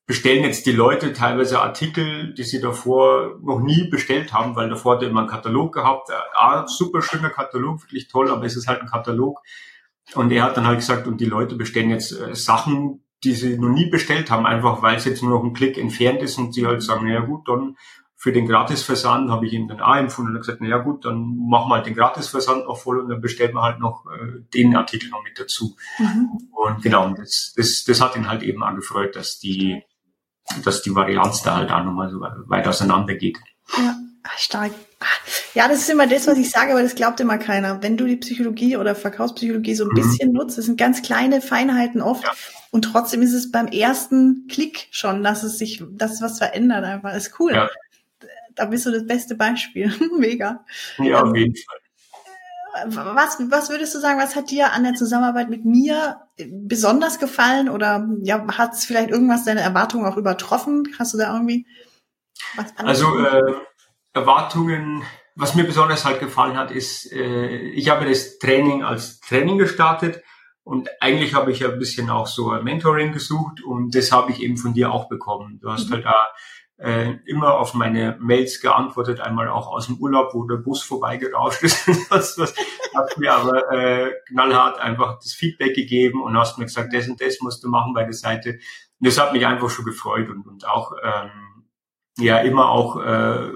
bestellen 0.07 0.45
jetzt 0.45 0.65
die 0.65 0.73
Leute 0.73 1.13
teilweise 1.13 1.61
Artikel, 1.61 2.33
die 2.33 2.43
sie 2.43 2.61
davor 2.61 3.39
noch 3.43 3.61
nie 3.61 3.89
bestellt 3.89 4.33
haben, 4.33 4.57
weil 4.57 4.71
davor 4.71 4.95
hat 4.95 5.03
er 5.03 5.11
immer 5.11 5.21
einen 5.21 5.29
Katalog 5.29 5.75
gehabt. 5.75 6.09
Ah, 6.35 6.67
super 6.67 7.03
schöner 7.03 7.29
Katalog, 7.29 7.83
wirklich 7.83 8.09
toll, 8.09 8.31
aber 8.31 8.45
es 8.47 8.57
ist 8.57 8.69
halt 8.69 8.81
ein 8.81 8.89
Katalog. 8.89 9.43
Und 10.15 10.33
er 10.33 10.45
hat 10.45 10.57
dann 10.57 10.67
halt 10.67 10.79
gesagt, 10.79 11.07
und 11.07 11.21
die 11.21 11.27
Leute 11.27 11.57
bestellen 11.57 11.91
jetzt 11.91 12.13
äh, 12.13 12.35
Sachen, 12.35 13.05
die 13.23 13.33
sie 13.33 13.59
noch 13.59 13.69
nie 13.69 13.91
bestellt 13.91 14.31
haben, 14.31 14.47
einfach 14.47 14.81
weil 14.81 14.97
es 14.97 15.05
jetzt 15.05 15.23
nur 15.23 15.33
noch 15.33 15.45
ein 15.45 15.53
Klick 15.53 15.77
entfernt 15.77 16.23
ist 16.23 16.39
und 16.39 16.55
sie 16.55 16.67
halt 16.67 16.83
sagen, 16.83 17.07
naja 17.07 17.21
gut, 17.21 17.47
dann 17.49 17.77
für 18.21 18.33
den 18.33 18.49
Gratisversand 18.49 19.31
habe 19.31 19.47
ich 19.47 19.53
ihm 19.53 19.69
dann 19.69 19.81
auch 19.81 19.95
empfunden 19.95 20.33
und 20.33 20.41
gesagt, 20.41 20.61
naja 20.61 20.79
gut, 20.79 21.05
dann 21.05 21.37
machen 21.49 21.71
wir 21.71 21.77
halt 21.77 21.87
den 21.87 21.95
Gratisversand 21.95 22.67
noch 22.67 22.77
voll 22.77 22.99
und 22.99 23.09
dann 23.09 23.21
bestellt 23.21 23.55
man 23.55 23.63
halt 23.63 23.79
noch 23.79 24.07
äh, 24.07 24.41
den 24.53 24.75
Artikel 24.75 25.09
noch 25.11 25.23
mit 25.23 25.39
dazu. 25.39 25.77
Mhm. 25.99 26.49
Und 26.51 26.83
genau, 26.83 27.09
das, 27.11 27.55
das, 27.57 27.85
das 27.85 28.01
hat 28.01 28.17
ihn 28.17 28.29
halt 28.29 28.43
eben 28.43 28.65
auch 28.65 28.75
gefreut, 28.75 29.15
dass 29.15 29.39
die, 29.39 29.85
dass 30.65 30.83
die 30.83 30.97
Varianz 30.97 31.43
da 31.43 31.59
halt 31.59 31.71
auch 31.71 31.85
nochmal 31.85 32.11
so 32.11 32.21
weit 32.21 32.67
auseinander 32.67 33.15
geht. 33.15 33.39
Ja, 33.77 33.95
stark. 34.37 34.73
Ja, 35.55 35.69
das 35.69 35.79
ist 35.79 35.91
immer 35.91 36.09
das, 36.09 36.27
was 36.27 36.39
ich 36.39 36.51
sage, 36.51 36.73
aber 36.73 36.83
das 36.83 36.97
glaubt 36.97 37.21
immer 37.21 37.39
keiner. 37.39 37.85
Wenn 37.85 37.97
du 37.97 38.05
die 38.05 38.17
Psychologie 38.17 38.77
oder 38.77 38.97
Verkaufspsychologie 38.97 39.77
so 39.77 39.85
ein 39.85 39.91
mhm. 39.91 39.95
bisschen 39.95 40.33
nutzt, 40.33 40.59
das 40.59 40.65
sind 40.65 40.77
ganz 40.77 41.03
kleine 41.03 41.41
Feinheiten 41.41 42.03
oft. 42.03 42.25
Ja. 42.25 42.33
Und 42.73 42.83
trotzdem 42.83 43.23
ist 43.23 43.33
es 43.33 43.53
beim 43.53 43.69
ersten 43.69 44.49
Klick 44.49 44.89
schon, 44.91 45.23
dass 45.23 45.45
es 45.45 45.57
sich, 45.57 45.85
dass 45.93 46.21
was 46.21 46.39
verändert 46.39 46.85
einfach. 46.85 47.13
Das 47.13 47.29
ist 47.29 47.39
cool. 47.39 47.55
Ja. 47.55 47.69
Da 48.59 48.65
bist 48.65 48.85
du 48.87 48.91
das 48.91 49.07
beste 49.07 49.37
Beispiel. 49.37 49.93
Mega. 50.19 50.65
Ja, 50.99 51.23
auf 51.23 51.35
jeden 51.35 51.55
Fall. 51.55 51.79
Was, 53.15 53.39
was 53.51 53.71
würdest 53.71 53.95
du 53.95 53.99
sagen, 53.99 54.21
was 54.21 54.37
hat 54.37 54.51
dir 54.51 54.73
an 54.73 54.85
der 54.85 54.95
Zusammenarbeit 54.95 55.49
mit 55.49 55.65
mir 55.65 56.21
besonders 56.37 57.19
gefallen 57.19 57.69
oder 57.69 58.07
ja, 58.21 58.47
hat 58.57 58.75
es 58.75 58.85
vielleicht 58.85 59.11
irgendwas 59.11 59.45
deine 59.45 59.61
Erwartungen 59.61 60.07
auch 60.07 60.17
übertroffen? 60.17 60.95
Hast 60.99 61.15
du 61.15 61.19
da 61.19 61.33
irgendwie 61.33 61.67
was 62.57 62.77
anderes? 62.77 63.03
Also 63.03 63.19
äh, 63.19 63.55
Erwartungen, 64.13 65.03
was 65.35 65.55
mir 65.55 65.65
besonders 65.65 66.05
halt 66.05 66.21
gefallen 66.21 66.57
hat, 66.57 66.71
ist, 66.71 67.11
äh, 67.13 67.71
ich 67.71 67.89
habe 67.89 68.09
das 68.09 68.39
Training 68.39 68.83
als 68.83 69.21
Training 69.21 69.59
gestartet 69.59 70.23
und 70.63 70.89
eigentlich 71.01 71.35
habe 71.35 71.51
ich 71.51 71.61
ja 71.61 71.71
ein 71.71 71.79
bisschen 71.79 72.11
auch 72.11 72.27
so 72.27 72.51
ein 72.51 72.65
Mentoring 72.65 73.13
gesucht 73.13 73.63
und 73.65 73.95
das 73.95 74.13
habe 74.13 74.31
ich 74.33 74.43
eben 74.43 74.57
von 74.57 74.75
dir 74.75 74.93
auch 74.93 75.09
bekommen. 75.09 75.59
Du 75.61 75.71
hast 75.71 75.89
mhm. 75.89 75.95
halt 75.95 76.05
da 76.05 76.27
äh, 76.79 77.15
immer 77.27 77.59
auf 77.59 77.75
meine 77.75 78.17
Mails 78.21 78.61
geantwortet, 78.61 79.21
einmal 79.21 79.49
auch 79.49 79.67
aus 79.67 79.87
dem 79.87 79.97
Urlaub, 79.99 80.33
wo 80.33 80.45
der 80.45 80.57
Bus 80.57 80.83
vorbeigerauscht 80.83 81.63
ist. 81.63 81.89
das, 82.11 82.39
was, 82.39 82.55
hast 82.95 83.19
mir 83.19 83.33
aber 83.33 83.73
äh, 83.73 84.13
knallhart 84.29 84.79
einfach 84.81 85.19
das 85.19 85.33
Feedback 85.33 85.75
gegeben 85.75 86.23
und 86.23 86.37
hast 86.39 86.59
mir 86.59 86.65
gesagt, 86.65 86.95
das 86.95 87.09
und 87.09 87.21
das 87.21 87.41
musst 87.41 87.65
du 87.65 87.69
machen 87.69 87.95
bei 87.95 88.05
der 88.05 88.13
Seite. 88.13 88.59
Und 89.01 89.07
das 89.07 89.19
hat 89.19 89.33
mich 89.33 89.45
einfach 89.45 89.71
schon 89.71 89.85
gefreut 89.85 90.29
und, 90.29 90.47
und 90.47 90.67
auch 90.69 90.93
ähm, 91.03 91.65
ja 92.19 92.39
immer 92.39 92.71
auch, 92.71 93.01
äh, 93.03 93.51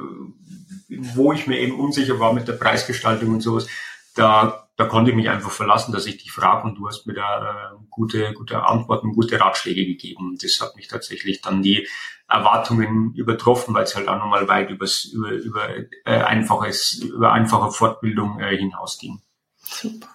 wo 0.89 1.33
ich 1.33 1.47
mir 1.47 1.59
eben 1.59 1.79
unsicher 1.79 2.19
war 2.19 2.33
mit 2.33 2.49
der 2.49 2.55
Preisgestaltung 2.55 3.31
und 3.31 3.41
sowas, 3.41 3.69
da, 4.15 4.69
da 4.77 4.85
konnte 4.85 5.11
ich 5.11 5.17
mich 5.17 5.31
einfach 5.31 5.51
verlassen, 5.51 5.93
dass 5.93 6.07
ich 6.07 6.19
dich 6.19 6.33
frage 6.33 6.67
und 6.67 6.77
du 6.77 6.87
hast 6.87 7.07
mir 7.07 7.15
da 7.15 7.73
äh, 7.73 7.77
gute, 7.91 8.33
gute 8.33 8.65
Antworten, 8.65 9.13
gute 9.13 9.41
Ratschläge 9.41 9.87
gegeben. 9.87 10.31
Und 10.31 10.45
das 10.45 10.61
hat 10.61 10.77
mich 10.77 10.89
tatsächlich 10.89 11.41
dann 11.41 11.63
die 11.63 11.87
Erwartungen 12.33 13.13
übertroffen, 13.15 13.75
weil 13.75 13.85
es 13.85 13.95
halt 13.95 14.09
auch 14.09 14.19
nochmal 14.19 14.49
weit 14.49 14.71
übers, 14.71 15.05
über, 15.05 15.31
über 15.31 15.69
äh, 16.05 16.23
einfaches, 16.23 16.95
über 16.95 17.33
einfache 17.33 17.71
Fortbildung 17.71 18.41
äh, 18.41 18.57
hinausging. 18.57 19.21
Super. 19.59 20.09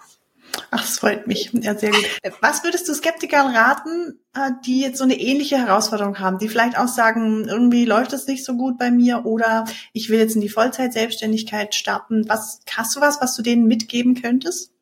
Ach, 0.70 0.80
das 0.80 0.98
freut 0.98 1.26
mich. 1.26 1.50
Ja, 1.52 1.74
sehr 1.74 1.90
gut. 1.90 2.04
Was 2.40 2.64
würdest 2.64 2.88
du 2.88 2.94
Skeptikern 2.94 3.54
raten, 3.54 4.18
äh, 4.34 4.50
die 4.64 4.80
jetzt 4.80 4.98
so 4.98 5.04
eine 5.04 5.18
ähnliche 5.18 5.58
Herausforderung 5.58 6.18
haben, 6.18 6.38
die 6.38 6.48
vielleicht 6.48 6.78
auch 6.78 6.88
sagen, 6.88 7.46
irgendwie 7.48 7.84
läuft 7.84 8.12
es 8.12 8.26
nicht 8.26 8.44
so 8.44 8.56
gut 8.56 8.78
bei 8.78 8.90
mir 8.90 9.24
oder 9.24 9.64
ich 9.92 10.10
will 10.10 10.18
jetzt 10.18 10.34
in 10.34 10.40
die 10.40 10.48
Vollzeit-Selbstständigkeit 10.48 11.74
starten. 11.74 12.28
Was, 12.28 12.60
hast 12.70 12.96
du 12.96 13.00
was, 13.00 13.20
was 13.20 13.34
du 13.36 13.42
denen 13.42 13.66
mitgeben 13.66 14.20
könntest? 14.20 14.72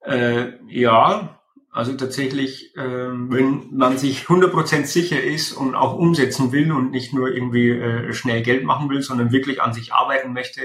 Äh, 0.00 0.52
ja, 0.68 1.40
also 1.70 1.92
tatsächlich, 1.94 2.76
äh, 2.76 2.80
wenn 2.82 3.68
man 3.70 3.98
sich 3.98 4.24
100% 4.24 4.86
sicher 4.86 5.22
ist 5.22 5.52
und 5.52 5.74
auch 5.74 5.96
umsetzen 5.96 6.52
will 6.52 6.72
und 6.72 6.90
nicht 6.90 7.12
nur 7.12 7.28
irgendwie 7.28 7.70
äh, 7.70 8.12
schnell 8.12 8.42
Geld 8.42 8.64
machen 8.64 8.88
will, 8.88 9.02
sondern 9.02 9.32
wirklich 9.32 9.60
an 9.60 9.74
sich 9.74 9.92
arbeiten 9.92 10.32
möchte, 10.32 10.62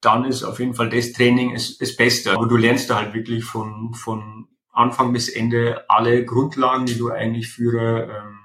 dann 0.00 0.24
ist 0.24 0.44
auf 0.44 0.58
jeden 0.60 0.74
Fall 0.74 0.88
das 0.88 1.12
Training 1.12 1.54
das, 1.54 1.76
das 1.78 1.96
Beste. 1.96 2.32
Aber 2.32 2.46
du 2.46 2.56
lernst 2.56 2.88
da 2.90 2.96
halt 2.96 3.12
wirklich 3.12 3.44
von, 3.44 3.92
von 3.94 4.48
Anfang 4.72 5.12
bis 5.12 5.28
Ende 5.28 5.84
alle 5.88 6.24
Grundlagen, 6.24 6.86
die 6.86 6.96
du 6.96 7.10
eigentlich 7.10 7.48
für 7.48 8.08
ähm, 8.08 8.38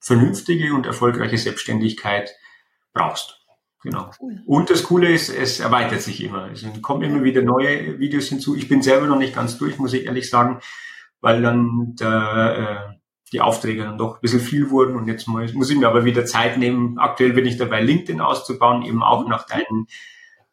vernünftige 0.00 0.74
und 0.74 0.86
erfolgreiche 0.86 1.38
Selbstständigkeit 1.38 2.34
brauchst. 2.92 3.40
Genau. 3.82 4.10
Cool. 4.20 4.42
Und 4.46 4.70
das 4.70 4.82
Coole 4.82 5.12
ist, 5.12 5.28
es 5.28 5.60
erweitert 5.60 6.02
sich 6.02 6.22
immer. 6.22 6.50
Es 6.50 6.66
kommen 6.82 7.02
immer 7.02 7.22
wieder 7.22 7.42
neue 7.42 7.98
Videos 8.00 8.28
hinzu. 8.28 8.56
Ich 8.56 8.68
bin 8.68 8.82
selber 8.82 9.06
noch 9.06 9.18
nicht 9.18 9.34
ganz 9.34 9.58
durch, 9.58 9.78
muss 9.78 9.92
ich 9.92 10.06
ehrlich 10.06 10.28
sagen, 10.28 10.60
weil 11.26 11.42
dann 11.42 11.96
der, 11.96 12.92
äh, 12.92 12.96
die 13.32 13.40
Aufträge 13.40 13.82
dann 13.82 13.98
doch 13.98 14.14
ein 14.14 14.20
bisschen 14.20 14.38
viel 14.38 14.70
wurden 14.70 14.94
und 14.94 15.08
jetzt 15.08 15.26
muss, 15.26 15.52
muss 15.54 15.70
ich 15.70 15.76
mir 15.76 15.88
aber 15.88 16.04
wieder 16.04 16.24
Zeit 16.24 16.56
nehmen. 16.56 17.00
Aktuell 17.00 17.32
bin 17.32 17.46
ich 17.46 17.56
dabei, 17.56 17.80
LinkedIn 17.80 18.20
auszubauen, 18.20 18.82
eben 18.82 19.02
auch 19.02 19.26
nach 19.26 19.44
deinen 19.44 19.88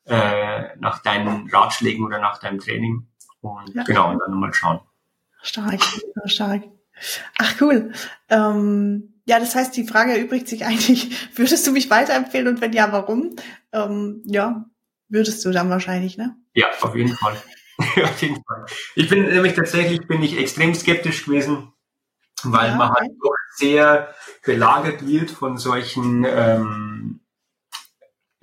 äh, 0.05 0.75
nach 0.79 1.03
deinen 1.03 1.47
Ratschlägen 1.47 2.03
oder 2.03 2.17
nach 2.17 2.39
deinem 2.39 2.57
Training. 2.57 3.05
Und 3.41 3.75
ja. 3.75 3.83
genau, 3.83 4.09
und 4.09 4.17
dann 4.17 4.31
nochmal 4.31 4.51
schauen. 4.51 4.79
Stark, 5.43 5.79
stark. 6.25 6.63
Ach 7.37 7.61
cool. 7.61 7.91
Ähm, 8.29 9.13
ja, 9.27 9.39
das 9.39 9.53
heißt, 9.53 9.77
die 9.77 9.85
Frage 9.85 10.13
erübrigt 10.13 10.47
sich 10.47 10.65
eigentlich, 10.65 11.37
würdest 11.37 11.67
du 11.67 11.71
mich 11.71 11.91
weiterempfehlen 11.91 12.47
und 12.47 12.61
wenn 12.61 12.73
ja, 12.73 12.91
warum? 12.91 13.35
Ähm, 13.73 14.23
ja, 14.25 14.65
würdest 15.07 15.45
du 15.45 15.51
dann 15.51 15.69
wahrscheinlich, 15.69 16.17
ne? 16.17 16.35
Ja, 16.55 16.65
auf 16.81 16.95
jeden 16.95 17.13
Fall. 17.13 17.37
auf 18.03 18.21
jeden 18.21 18.43
Fall. 18.43 18.65
Ich 18.95 19.09
bin 19.09 19.23
nämlich 19.23 19.53
tatsächlich 19.53 20.07
bin 20.07 20.21
ich 20.23 20.37
extrem 20.37 20.73
skeptisch 20.75 21.25
gewesen, 21.25 21.73
weil 22.43 22.71
ja, 22.71 22.75
man 22.75 22.91
halt 22.91 23.11
doch 23.21 23.33
sehr 23.55 24.13
belagert 24.43 25.07
wird 25.07 25.31
von 25.31 25.57
solchen 25.57 26.25
ähm, 26.27 27.21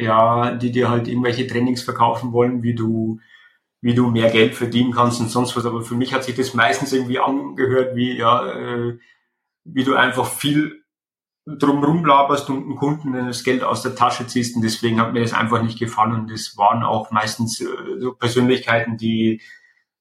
ja, 0.01 0.53
die 0.53 0.73
dir 0.73 0.89
halt 0.89 1.09
irgendwelche 1.09 1.47
Trainings 1.47 1.83
verkaufen 1.83 2.33
wollen, 2.33 2.63
wie 2.63 2.75
du, 2.75 3.21
wie 3.83 3.95
du 3.95 4.11
mehr 4.11 4.31
Geld 4.31 4.55
verdienen 4.55 4.93
kannst 4.93 5.21
und 5.21 5.29
sonst 5.29 5.57
was. 5.57 5.67
Aber 5.67 5.83
für 5.83 5.95
mich 5.95 6.15
hat 6.15 6.25
sich 6.25 6.35
das 6.35 6.55
meistens 6.55 6.93
irgendwie 6.93 7.19
angehört, 7.19 7.95
wie, 7.95 8.17
ja, 8.17 8.51
äh, 8.51 8.99
wie 9.65 9.85
du 9.85 9.95
einfach 9.95 10.27
viel 10.27 10.80
drumrum 11.47 12.05
laberst 12.05 12.49
und 12.51 12.65
einen 12.65 12.77
Kunden 12.77 13.13
das 13.13 13.45
Geld 13.45 13.63
aus 13.63 13.83
der 13.83 13.95
Tasche 13.95 14.27
ziehst. 14.27 14.57
Und 14.57 14.63
deswegen 14.63 15.01
hat 15.01 15.13
mir 15.13 15.21
das 15.21 15.33
einfach 15.33 15.63
nicht 15.63 15.79
gefallen. 15.79 16.15
Und 16.15 16.31
das 16.31 16.57
waren 16.57 16.83
auch 16.83 17.11
meistens 17.11 17.61
äh, 17.61 17.67
so 17.99 18.13
Persönlichkeiten, 18.13 18.97
die 18.97 19.41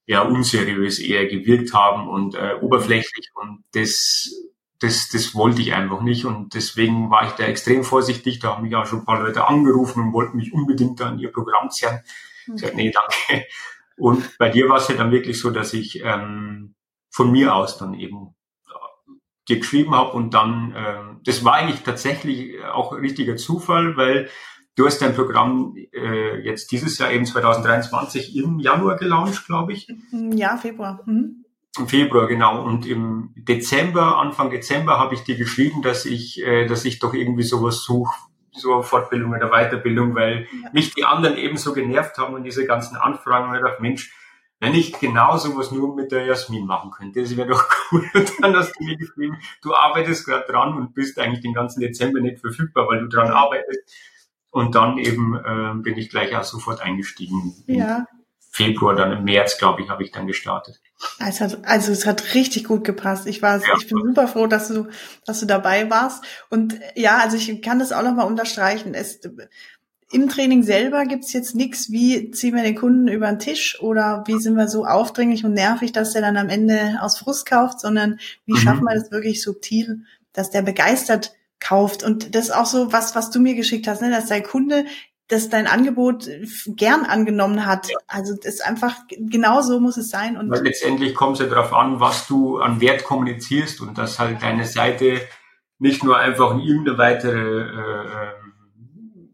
ja 0.06 0.22
unseriös 0.22 1.00
eher 1.00 1.28
gewirkt 1.28 1.74
haben 1.74 2.08
und 2.08 2.36
äh, 2.36 2.56
oberflächlich. 2.62 3.30
Und 3.36 3.64
das 3.74 4.32
das, 4.80 5.10
das 5.10 5.36
wollte 5.36 5.62
ich 5.62 5.74
einfach 5.74 6.02
nicht 6.02 6.26
und 6.26 6.54
deswegen 6.54 7.10
war 7.12 7.28
ich 7.28 7.34
da 7.34 7.44
extrem 7.44 7.84
vorsichtig. 7.84 8.40
Da 8.40 8.56
haben 8.56 8.64
mich 8.64 8.76
auch 8.76 8.86
schon 8.86 9.00
ein 9.00 9.06
paar 9.06 9.22
Leute 9.22 9.46
angerufen 9.46 10.02
und 10.02 10.14
wollten 10.14 10.38
mich 10.38 10.54
unbedingt 10.54 11.02
an 11.02 11.20
ihr 11.20 11.32
Programm 11.32 11.70
zerren. 11.70 12.00
Okay. 12.48 12.56
Ich 12.56 12.62
sagte, 12.62 12.78
nee, 12.78 12.92
danke. 12.92 13.46
Und 13.98 14.38
bei 14.38 14.50
dir 14.50 14.70
war 14.70 14.78
es 14.78 14.88
ja 14.88 14.96
dann 14.96 15.12
wirklich 15.12 15.38
so, 15.38 15.50
dass 15.50 15.74
ich 15.74 16.02
ähm, 16.04 16.76
von 17.12 17.32
mir 17.32 17.54
aus 17.54 17.78
dann 17.78 17.94
eben 17.94 18.36
geschrieben 19.58 19.96
habe 19.96 20.12
und 20.12 20.34
dann, 20.34 20.74
äh, 20.76 21.24
das 21.24 21.44
war 21.44 21.56
eigentlich 21.56 21.82
tatsächlich 21.82 22.64
auch 22.64 22.94
richtiger 22.94 23.36
Zufall, 23.36 23.98
weil 23.98 24.30
du 24.76 24.86
hast 24.86 25.02
dein 25.02 25.14
Programm 25.14 25.76
äh, 25.92 26.40
jetzt 26.42 26.72
dieses 26.72 26.98
Jahr 27.00 27.12
eben 27.12 27.26
2023 27.26 28.36
im 28.36 28.60
Januar 28.60 28.96
gelauncht, 28.96 29.46
glaube 29.46 29.74
ich. 29.74 29.88
Ja, 30.12 30.58
Februar. 30.58 31.02
Mhm. 31.06 31.46
Im 31.78 31.88
Februar, 31.88 32.28
genau. 32.28 32.64
Und 32.64 32.88
im 32.88 33.32
Dezember, 33.36 34.18
Anfang 34.18 34.50
Dezember 34.50 35.00
habe 35.00 35.16
ich 35.16 35.24
dir 35.24 35.36
geschrieben, 35.36 35.82
dass 35.82 36.06
ich, 36.06 36.42
äh, 36.44 36.66
dass 36.66 36.86
ich 36.86 37.00
doch 37.00 37.14
irgendwie 37.14 37.44
sowas 37.44 37.84
suche, 37.84 38.14
so 38.52 38.82
Fortbildung 38.82 39.32
oder 39.32 39.50
Weiterbildung, 39.50 40.16
weil 40.16 40.48
ja. 40.64 40.70
mich 40.74 40.94
die 40.94 41.06
anderen 41.06 41.38
eben 41.38 41.58
so 41.58 41.74
genervt 41.74 42.18
haben 42.18 42.34
und 42.34 42.44
diese 42.44 42.66
ganzen 42.66 42.96
Anfragen. 42.96 43.50
Und 43.50 43.58
ich 43.58 43.62
dachte, 43.62 43.82
Mensch, 43.82 44.12
wenn 44.60 44.74
ich 44.74 44.94
genau 45.00 45.38
sowas 45.38 45.72
nur 45.72 45.96
mit 45.96 46.12
der 46.12 46.26
Jasmin 46.26 46.66
machen 46.66 46.92
könnte, 46.92 47.22
das 47.22 47.36
wäre 47.36 47.48
doch 47.48 47.64
cool. 47.92 48.10
Und 48.14 48.32
dann 48.42 48.56
hast 48.56 48.74
du 48.78 48.84
mir 48.84 48.98
geschrieben, 48.98 49.38
du 49.62 49.74
arbeitest 49.74 50.26
gerade 50.26 50.46
dran 50.52 50.76
und 50.76 50.94
bist 50.94 51.18
eigentlich 51.18 51.42
den 51.42 51.54
ganzen 51.54 51.80
Dezember 51.80 52.20
nicht 52.20 52.40
verfügbar, 52.40 52.88
weil 52.88 53.00
du 53.00 53.08
dran 53.08 53.32
arbeitest. 53.32 53.82
Und 54.52 54.76
dann 54.76 54.98
eben 54.98 55.36
äh, 55.36 55.82
bin 55.82 55.98
ich 55.98 56.10
gleich 56.10 56.36
auch 56.36 56.44
sofort 56.44 56.82
eingestiegen. 56.82 57.54
Ja. 57.68 58.08
Februar, 58.52 58.96
dann 58.96 59.12
im 59.12 59.24
März, 59.24 59.60
glaube 59.60 59.82
ich, 59.82 59.90
habe 59.90 60.04
ich 60.04 60.12
dann 60.12 60.26
gestartet. 60.26 60.82
Es 61.26 61.40
hat, 61.40 61.60
also 61.66 61.92
es 61.92 62.06
hat 62.06 62.34
richtig 62.34 62.66
gut 62.66 62.84
gepasst. 62.84 63.28
Ich 63.28 63.42
war, 63.42 63.62
ja. 63.62 63.76
ich 63.80 63.88
bin 63.88 64.00
super 64.04 64.28
froh, 64.28 64.48
dass 64.48 64.68
du, 64.68 64.88
dass 65.26 65.40
du 65.40 65.46
dabei 65.46 65.90
warst. 65.90 66.26
Und 66.50 66.80
ja, 66.96 67.20
also 67.20 67.38
ich 67.38 67.62
kann 67.62 67.80
das 67.80 67.92
auch 67.92 68.02
nochmal 68.02 68.26
unterstreichen. 68.26 68.96
Es, 68.96 69.22
im 70.12 70.28
Training 70.28 70.64
selber 70.64 71.06
gibt's 71.06 71.34
jetzt 71.34 71.56
nichts, 71.56 71.92
wie 71.92 72.32
ziehen 72.32 72.56
wir 72.56 72.64
den 72.64 72.76
Kunden 72.76 73.08
über 73.08 73.28
den 73.28 73.40
Tisch 73.40 73.80
oder 73.82 74.24
wie 74.26 74.40
sind 74.40 74.56
wir 74.56 74.68
so 74.68 74.86
aufdringlich 74.86 75.46
und 75.46 75.54
nervig, 75.54 75.92
dass 75.92 76.14
der 76.14 76.22
dann 76.22 76.38
am 76.38 76.50
Ende 76.50 76.98
aus 77.02 77.20
Frust 77.20 77.46
kauft, 77.46 77.80
sondern 77.80 78.20
wie 78.46 78.54
mhm. 78.54 78.58
schaffen 78.58 78.84
wir 78.84 78.96
das 78.96 79.12
wirklich 79.12 79.42
subtil, 79.42 80.02
dass 80.34 80.50
der 80.50 80.64
begeistert 80.64 81.34
kauft. 81.60 82.04
Und 82.04 82.34
das 82.34 82.46
ist 82.46 82.56
auch 82.56 82.66
so 82.66 82.92
was, 82.92 83.16
was 83.16 83.30
du 83.30 83.40
mir 83.40 83.54
geschickt 83.54 83.88
hast, 83.88 84.02
ne? 84.02 84.10
dass 84.10 84.28
dein 84.28 84.44
Kunde 84.44 84.86
dass 85.30 85.48
dein 85.48 85.68
Angebot 85.68 86.28
gern 86.66 87.06
angenommen 87.06 87.68
hat. 87.68 87.90
Also 88.08 88.34
das 88.36 88.56
ist 88.56 88.66
einfach 88.66 88.96
genau 89.10 89.62
so 89.62 89.80
muss 89.80 89.96
es 89.96 90.10
sein. 90.10 90.36
Und 90.38 90.50
Weil 90.50 90.64
letztendlich 90.64 91.14
kommt 91.14 91.34
es 91.34 91.46
ja 91.46 91.46
darauf 91.46 91.72
an, 91.72 92.00
was 92.00 92.28
du 92.28 92.58
an 92.58 92.82
Wert 92.82 93.04
kommunizierst 93.04 93.80
und 93.80 93.96
dass 94.00 94.18
halt 94.18 94.42
deine 94.42 94.66
Seite 94.66 95.22
nicht 95.78 96.04
nur 96.04 96.18
einfach 96.18 96.58
irgendeine 96.58 96.98
weitere 96.98 97.62
äh, 97.62 98.06
ähm, 98.08 98.39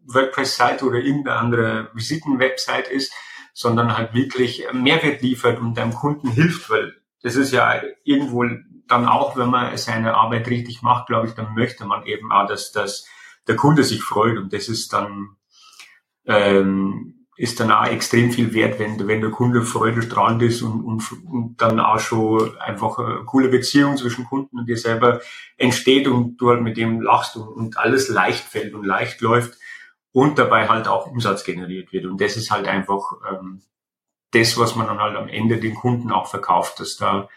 WordPress-Seite 0.05 0.85
oder 0.85 0.99
irgendeine 0.99 1.37
andere 1.37 1.89
Visiten-Website 1.93 2.89
ist, 2.89 3.13
sondern 3.53 3.97
halt 3.97 4.13
wirklich 4.13 4.65
Mehrwert 4.73 5.21
liefert 5.21 5.59
und 5.59 5.77
deinem 5.77 5.93
Kunden 5.93 6.29
hilft, 6.29 6.69
weil 6.69 6.93
das 7.21 7.35
ist 7.35 7.51
ja 7.51 7.81
irgendwo 8.03 8.45
dann 8.87 9.07
auch, 9.07 9.35
wenn 9.37 9.49
man 9.49 9.75
seine 9.77 10.13
Arbeit 10.13 10.47
richtig 10.47 10.81
macht, 10.81 11.07
glaube 11.07 11.27
ich, 11.27 11.33
dann 11.33 11.55
möchte 11.55 11.85
man 11.85 12.05
eben 12.05 12.31
auch, 12.31 12.47
dass, 12.47 12.71
dass 12.71 13.07
der 13.47 13.55
Kunde 13.55 13.83
sich 13.83 14.03
freut 14.03 14.37
und 14.37 14.53
das 14.53 14.67
ist 14.67 14.93
dann 14.93 15.37
ähm, 16.25 17.25
ist 17.37 17.59
dann 17.59 17.71
auch 17.71 17.85
extrem 17.87 18.31
viel 18.31 18.53
wert, 18.53 18.79
wenn, 18.79 19.07
wenn 19.07 19.19
der 19.19 19.29
Kunde 19.29 19.61
freudestrahlend 19.61 20.41
ist 20.41 20.61
und, 20.61 20.83
und, 20.83 21.03
und 21.29 21.61
dann 21.61 21.81
auch 21.81 21.99
schon 21.99 22.57
einfach 22.59 22.97
eine 22.97 23.25
coole 23.25 23.49
Beziehung 23.49 23.97
zwischen 23.97 24.25
Kunden 24.25 24.59
und 24.59 24.67
dir 24.67 24.77
selber 24.77 25.19
entsteht 25.57 26.07
und 26.07 26.37
du 26.37 26.49
halt 26.49 26.61
mit 26.61 26.77
dem 26.77 27.01
lachst 27.01 27.35
und, 27.35 27.47
und 27.47 27.77
alles 27.77 28.07
leicht 28.07 28.45
fällt 28.45 28.73
und 28.73 28.85
leicht 28.85 29.19
läuft 29.19 29.57
und 30.15 30.39
dabei 30.39 30.69
halt 30.69 30.87
auch 30.87 31.07
Umsatz 31.07 31.43
generiert 31.43 31.91
wird. 31.91 32.05
Und 32.05 32.21
das 32.21 32.37
ist 32.37 32.49
halt 32.49 32.69
einfach 32.69 33.01
ähm, 33.29 33.61
das, 34.31 34.57
was 34.57 34.77
man 34.77 34.87
dann 34.87 34.99
halt 34.99 35.17
am 35.17 35.27
Ende 35.27 35.59
den 35.59 35.75
Kunden 35.75 36.09
auch 36.09 36.27
verkauft, 36.27 36.79
dass 36.79 36.95
da 36.95 37.27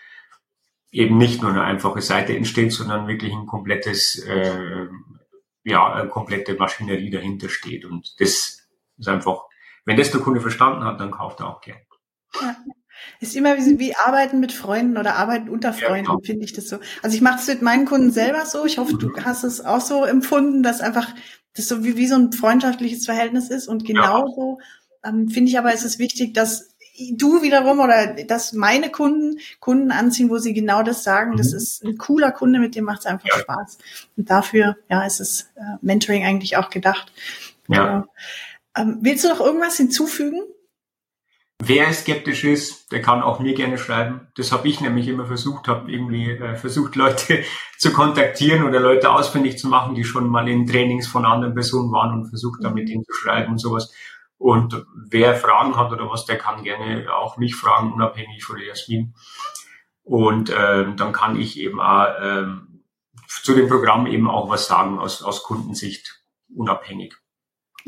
eben 0.92 1.18
nicht 1.18 1.42
nur 1.42 1.50
eine 1.50 1.64
einfache 1.64 2.00
Seite 2.00 2.36
entsteht, 2.36 2.72
sondern 2.72 3.08
wirklich 3.08 3.32
ein 3.32 3.46
komplettes, 3.46 4.20
äh, 4.20 4.86
ja, 5.64 5.92
eine 5.92 6.08
komplette 6.08 6.54
Maschinerie 6.54 7.10
dahinter 7.10 7.48
steht. 7.48 7.84
Und 7.84 8.14
das 8.20 8.68
ist 8.96 9.08
einfach, 9.08 9.46
wenn 9.84 9.96
das 9.96 10.12
der 10.12 10.20
Kunde 10.20 10.40
verstanden 10.40 10.84
hat, 10.84 11.00
dann 11.00 11.10
kauft 11.10 11.40
er 11.40 11.48
auch 11.48 11.60
gern. 11.60 11.80
Ja. 12.40 12.56
Ist 13.18 13.34
immer 13.34 13.56
wie, 13.56 13.78
wie 13.80 13.96
Arbeiten 13.96 14.38
mit 14.38 14.52
Freunden 14.52 14.98
oder 14.98 15.16
Arbeiten 15.16 15.48
unter 15.48 15.72
Freunden, 15.72 16.06
ja, 16.06 16.12
genau. 16.12 16.20
finde 16.20 16.44
ich 16.44 16.52
das 16.52 16.68
so. 16.68 16.78
Also 17.02 17.16
ich 17.16 17.22
mache 17.22 17.40
es 17.40 17.48
mit 17.48 17.62
meinen 17.62 17.86
Kunden 17.86 18.12
selber 18.12 18.46
so. 18.46 18.64
Ich 18.64 18.78
hoffe, 18.78 18.96
du 18.96 19.08
mhm. 19.08 19.24
hast 19.24 19.42
es 19.42 19.64
auch 19.64 19.80
so 19.80 20.04
empfunden, 20.04 20.62
dass 20.62 20.80
einfach 20.80 21.08
das 21.58 21.68
so 21.68 21.84
wie, 21.84 21.96
wie 21.96 22.06
so 22.06 22.14
ein 22.14 22.32
freundschaftliches 22.32 23.04
Verhältnis 23.04 23.50
ist. 23.50 23.68
Und 23.68 23.84
genauso 23.84 24.58
ja. 25.04 25.10
ähm, 25.10 25.28
finde 25.28 25.50
ich 25.50 25.58
aber, 25.58 25.72
ist 25.72 25.84
es 25.84 25.98
wichtig, 25.98 26.34
dass 26.34 26.74
du 27.12 27.42
wiederum 27.42 27.80
oder 27.80 28.14
dass 28.24 28.52
meine 28.52 28.90
Kunden 28.90 29.38
Kunden 29.60 29.90
anziehen, 29.90 30.30
wo 30.30 30.38
sie 30.38 30.52
genau 30.52 30.82
das 30.82 31.04
sagen. 31.04 31.32
Mhm. 31.32 31.36
Das 31.36 31.52
ist 31.52 31.84
ein 31.84 31.96
cooler 31.98 32.32
Kunde, 32.32 32.58
mit 32.58 32.74
dem 32.74 32.84
macht 32.84 33.00
es 33.00 33.06
einfach 33.06 33.28
ja. 33.28 33.38
Spaß. 33.38 33.78
Und 34.16 34.30
dafür, 34.30 34.76
ja, 34.90 35.04
ist 35.04 35.20
es 35.20 35.50
äh, 35.56 35.76
Mentoring 35.80 36.24
eigentlich 36.24 36.56
auch 36.56 36.70
gedacht. 36.70 37.12
Ja. 37.68 38.06
Ähm, 38.76 38.98
willst 39.00 39.24
du 39.24 39.28
noch 39.28 39.40
irgendwas 39.40 39.76
hinzufügen? 39.76 40.40
Wer 41.60 41.92
skeptisch 41.92 42.44
ist, 42.44 42.92
der 42.92 43.02
kann 43.02 43.20
auch 43.20 43.40
mir 43.40 43.52
gerne 43.52 43.78
schreiben. 43.78 44.28
Das 44.36 44.52
habe 44.52 44.68
ich 44.68 44.80
nämlich 44.80 45.08
immer 45.08 45.26
versucht, 45.26 45.66
habe 45.66 45.90
irgendwie 45.90 46.30
äh, 46.30 46.54
versucht, 46.54 46.94
Leute 46.94 47.42
zu 47.78 47.92
kontaktieren 47.92 48.62
oder 48.62 48.78
Leute 48.78 49.10
ausfindig 49.10 49.58
zu 49.58 49.66
machen, 49.66 49.96
die 49.96 50.04
schon 50.04 50.28
mal 50.28 50.48
in 50.48 50.66
Trainings 50.66 51.08
von 51.08 51.24
anderen 51.24 51.54
Personen 51.54 51.90
waren 51.90 52.12
und 52.12 52.28
versucht, 52.28 52.62
da 52.62 52.70
mit 52.70 52.84
mhm. 52.84 52.90
ihnen 52.90 53.04
zu 53.04 53.12
schreiben 53.12 53.52
und 53.52 53.58
sowas. 53.58 53.92
Und 54.38 54.86
wer 54.94 55.34
Fragen 55.34 55.76
hat 55.76 55.90
oder 55.90 56.08
was, 56.08 56.26
der 56.26 56.38
kann 56.38 56.62
gerne 56.62 57.12
auch 57.12 57.38
mich 57.38 57.56
fragen, 57.56 57.92
unabhängig 57.92 58.44
von 58.44 58.60
Jasmin. 58.60 59.14
Und 60.04 60.54
ähm, 60.56 60.96
dann 60.96 61.12
kann 61.12 61.38
ich 61.38 61.58
eben 61.58 61.80
auch 61.80 62.06
ähm, 62.22 62.84
zu 63.26 63.54
dem 63.54 63.68
Programm 63.68 64.06
eben 64.06 64.30
auch 64.30 64.48
was 64.48 64.68
sagen 64.68 65.00
aus, 65.00 65.22
aus 65.22 65.42
Kundensicht, 65.42 66.22
unabhängig. 66.54 67.16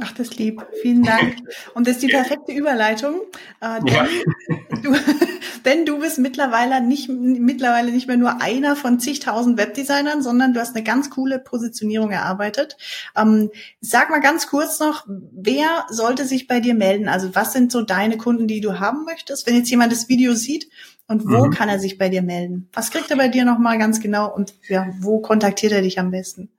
Ach, 0.02 0.12
das 0.12 0.36
lieb. 0.36 0.64
Vielen 0.82 1.02
Dank. 1.02 1.36
Und 1.74 1.86
das 1.86 1.96
ist 1.96 2.02
die 2.02 2.08
perfekte 2.08 2.52
Überleitung. 2.52 3.20
Äh, 3.60 3.80
denn, 3.80 3.94
ja. 3.94 4.08
du, 4.82 4.94
denn 5.64 5.84
du 5.84 5.98
bist 5.98 6.18
mittlerweile 6.18 6.80
nicht, 6.80 7.08
mittlerweile 7.08 7.92
nicht 7.92 8.06
mehr 8.06 8.16
nur 8.16 8.40
einer 8.40 8.76
von 8.76 8.98
zigtausend 8.98 9.58
Webdesignern, 9.58 10.22
sondern 10.22 10.54
du 10.54 10.60
hast 10.60 10.74
eine 10.74 10.84
ganz 10.84 11.10
coole 11.10 11.38
Positionierung 11.38 12.10
erarbeitet. 12.10 12.76
Ähm, 13.16 13.50
sag 13.80 14.10
mal 14.10 14.20
ganz 14.20 14.46
kurz 14.46 14.80
noch, 14.80 15.06
wer 15.06 15.86
sollte 15.90 16.24
sich 16.24 16.46
bei 16.46 16.60
dir 16.60 16.74
melden? 16.74 17.08
Also 17.08 17.34
was 17.34 17.52
sind 17.52 17.70
so 17.70 17.82
deine 17.82 18.16
Kunden, 18.16 18.46
die 18.46 18.60
du 18.60 18.80
haben 18.80 19.04
möchtest? 19.04 19.46
Wenn 19.46 19.56
jetzt 19.56 19.70
jemand 19.70 19.92
das 19.92 20.08
Video 20.08 20.34
sieht 20.34 20.68
und 21.08 21.26
wo 21.26 21.46
mhm. 21.46 21.50
kann 21.50 21.68
er 21.68 21.78
sich 21.78 21.98
bei 21.98 22.08
dir 22.08 22.22
melden? 22.22 22.68
Was 22.72 22.90
kriegt 22.90 23.10
er 23.10 23.16
bei 23.16 23.28
dir 23.28 23.44
nochmal 23.44 23.78
ganz 23.78 24.00
genau 24.00 24.32
und 24.34 24.54
ja, 24.68 24.86
wo 25.00 25.20
kontaktiert 25.20 25.72
er 25.72 25.82
dich 25.82 25.98
am 25.98 26.10
besten? 26.10 26.50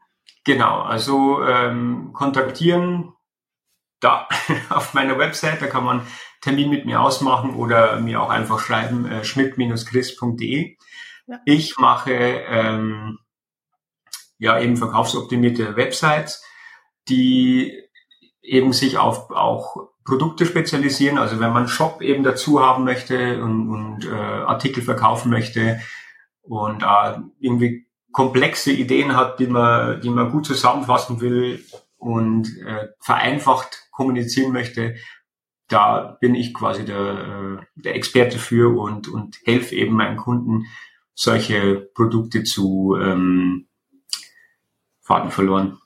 Genau, 0.44 0.82
also 0.82 1.44
ähm, 1.44 2.10
kontaktieren 2.14 3.14
da 4.02 4.28
auf 4.70 4.94
meiner 4.94 5.18
Website, 5.18 5.62
da 5.62 5.68
kann 5.68 5.86
man 5.86 6.06
Termin 6.42 6.70
mit 6.70 6.86
mir 6.86 7.00
ausmachen 7.02 7.56
oder 7.56 8.00
mir 8.00 8.22
auch 8.22 8.30
einfach 8.30 8.60
schreiben, 8.60 9.06
äh, 9.06 9.24
schmidt-chris.de. 9.24 10.76
Ja. 11.28 11.40
Ich 11.46 11.78
mache 11.78 12.12
ähm, 12.14 13.20
ja 14.40 14.60
eben 14.60 14.76
verkaufsoptimierte 14.76 15.76
Websites, 15.76 16.44
die 17.08 17.80
eben 18.42 18.74
sich 18.74 18.98
auf 18.98 19.30
auch 19.30 19.92
Produkte 20.04 20.48
spezialisieren. 20.48 21.20
Also 21.20 21.40
wenn 21.40 21.54
man 21.54 21.68
Shop 21.68 22.02
eben 22.02 22.24
dazu 22.24 22.60
haben 22.60 22.84
möchte 22.84 23.42
und, 23.42 23.70
und 23.70 24.06
äh, 24.06 24.16
Artikel 24.16 24.82
verkaufen 24.82 25.30
möchte 25.30 25.80
und 26.42 26.82
äh, 26.82 27.20
irgendwie 27.40 27.86
komplexe 28.12 28.72
Ideen 28.72 29.16
hat, 29.16 29.40
die 29.40 29.48
man, 29.48 30.02
die 30.02 30.10
man 30.10 30.32
gut 30.32 30.48
zusammenfassen 30.48 31.22
will 31.22 31.64
und 31.98 32.50
äh, 32.66 32.88
vereinfacht 33.00 33.81
kommunizieren 33.92 34.52
möchte, 34.52 34.96
da 35.68 36.18
bin 36.20 36.36
ich 36.36 36.54
quasi 36.54 36.84
der, 36.84 36.98
äh, 36.98 37.66
der 37.76 37.96
Experte 37.96 38.40
für 38.40 38.78
und, 38.78 39.08
und 39.08 39.38
helfe 39.46 39.76
eben 39.76 39.96
meinen 39.96 40.18
Kunden, 40.18 40.66
solche 41.14 41.90
Produkte 41.94 42.44
zu 42.44 42.98
ähm, 43.00 43.68
Faden 45.02 45.32
verloren. 45.32 45.78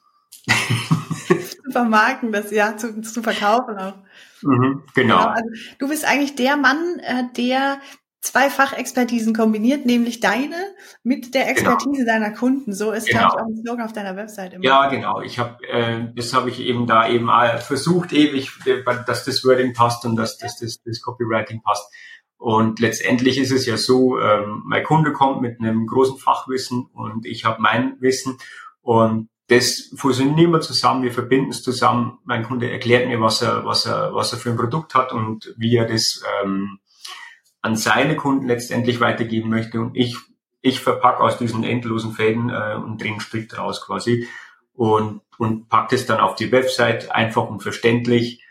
zu 0.48 1.72
vermarkten, 1.72 2.32
das 2.32 2.52
ja 2.52 2.78
zu, 2.78 3.02
zu 3.02 3.22
verkaufen 3.22 3.78
auch. 3.78 3.96
Mhm, 4.42 4.84
genau. 4.94 5.18
genau 5.18 5.18
also 5.18 5.50
du 5.80 5.88
bist 5.88 6.06
eigentlich 6.06 6.36
der 6.36 6.58
Mann, 6.58 7.00
äh, 7.00 7.24
der 7.36 7.80
zwei 8.26 8.50
Fachexpertisen 8.50 9.36
kombiniert, 9.36 9.86
nämlich 9.86 10.20
deine 10.20 10.56
mit 11.04 11.34
der 11.34 11.44
genau. 11.44 11.52
Expertise 11.52 12.06
genau. 12.06 12.12
deiner 12.12 12.32
Kunden. 12.32 12.74
So 12.74 12.92
ist, 12.92 13.08
genau. 13.08 13.20
glaube 13.20 13.36
ich, 13.36 13.42
auch 13.42 13.48
ein 13.48 13.58
Slogan 13.58 13.86
auf 13.86 13.94
deiner 13.94 14.16
Website 14.16 14.54
immer. 14.54 14.64
Ja, 14.64 14.90
genau. 14.90 15.22
Ich 15.22 15.40
habe, 15.40 15.64
äh, 15.68 16.08
das 16.16 16.34
habe 16.34 16.50
ich 16.50 16.60
eben 16.60 16.88
da 16.88 17.08
eben 17.08 17.30
versucht, 17.60 18.14
ewig, 18.14 18.52
dass 19.06 19.26
das 19.26 19.46
Wording 19.46 19.74
passt 19.74 20.06
und 20.06 20.16
dass, 20.16 20.38
dass 20.38 20.60
das, 20.60 20.82
das 20.84 21.02
Copywriting 21.02 21.62
passt. 21.62 21.92
Und 22.38 22.80
letztendlich 22.80 23.38
ist 23.38 23.52
es 23.52 23.66
ja 23.66 23.78
so, 23.78 24.20
ähm, 24.20 24.64
mein 24.66 24.84
Kunde 24.84 25.14
kommt 25.14 25.42
mit 25.42 25.60
einem 25.60 25.88
großen 25.88 26.18
Fachwissen 26.18 26.86
und 26.94 27.26
ich 27.26 27.46
habe 27.46 27.62
mein 27.62 27.96
Wissen 28.02 28.38
und 28.82 29.30
das 29.48 29.94
fusionieren 29.96 30.52
wir 30.52 30.62
zusammen, 30.62 31.04
wir 31.04 31.12
verbinden 31.12 31.52
es 31.52 31.62
zusammen. 31.62 32.18
Mein 32.24 32.44
Kunde 32.44 32.72
erklärt 32.72 33.08
mir, 33.08 33.22
was 33.22 33.44
er, 33.44 33.64
was 33.64 33.86
er, 33.86 34.14
was 34.14 34.34
er 34.34 34.40
für 34.40 34.50
ein 34.50 34.58
Produkt 34.58 34.96
hat 34.96 35.14
und 35.14 35.54
wie 35.58 35.76
er 35.76 35.86
das 35.86 36.24
ähm, 36.44 36.80
an 37.66 37.76
seine 37.76 38.16
Kunden 38.16 38.46
letztendlich 38.46 39.00
weitergeben 39.00 39.50
möchte 39.50 39.82
und 39.82 39.96
ich 39.96 40.16
ich 40.62 40.80
verpacke 40.80 41.24
aus 41.24 41.40
diesen 41.40 41.64
endlosen 41.64 42.12
Fäden 42.12 42.50
äh, 42.50 42.76
und 42.76 43.02
drehe 43.02 43.12
einen 43.12 43.20
Strick 43.20 43.50
draus 43.50 43.82
quasi 43.82 44.28
und 44.74 45.22
und 45.40 45.68
packe 45.68 45.96
es 45.96 46.06
dann 46.06 46.20
auf 46.20 46.36
die 46.36 46.52
Website 46.52 47.12
einfach 47.12 47.50
und 47.50 47.64
verständlich 47.64 48.44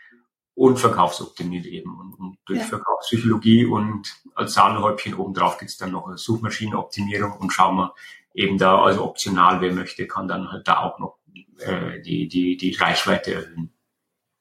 und 0.53 0.79
verkaufsoptimiert 0.79 1.65
eben 1.65 1.97
und, 1.97 2.13
und 2.13 2.37
durch 2.45 2.59
ja. 2.59 2.65
Verkaufspsychologie 2.65 3.65
und 3.65 4.13
als 4.35 4.53
Sahnehäubchen 4.53 5.13
obendrauf 5.13 5.59
gibt's 5.59 5.77
dann 5.77 5.93
noch 5.93 6.07
eine 6.07 6.17
Suchmaschinenoptimierung 6.17 7.37
und 7.37 7.53
schauen 7.53 7.77
wir 7.77 7.93
eben 8.33 8.57
da 8.57 8.81
also 8.81 9.05
optional 9.05 9.61
wer 9.61 9.71
möchte 9.71 10.07
kann 10.07 10.27
dann 10.27 10.51
halt 10.51 10.67
da 10.67 10.79
auch 10.79 10.99
noch 10.99 11.19
äh, 11.59 12.01
die 12.01 12.27
die 12.27 12.57
die 12.57 12.73
Reichweite 12.73 13.33
erhöhen. 13.33 13.74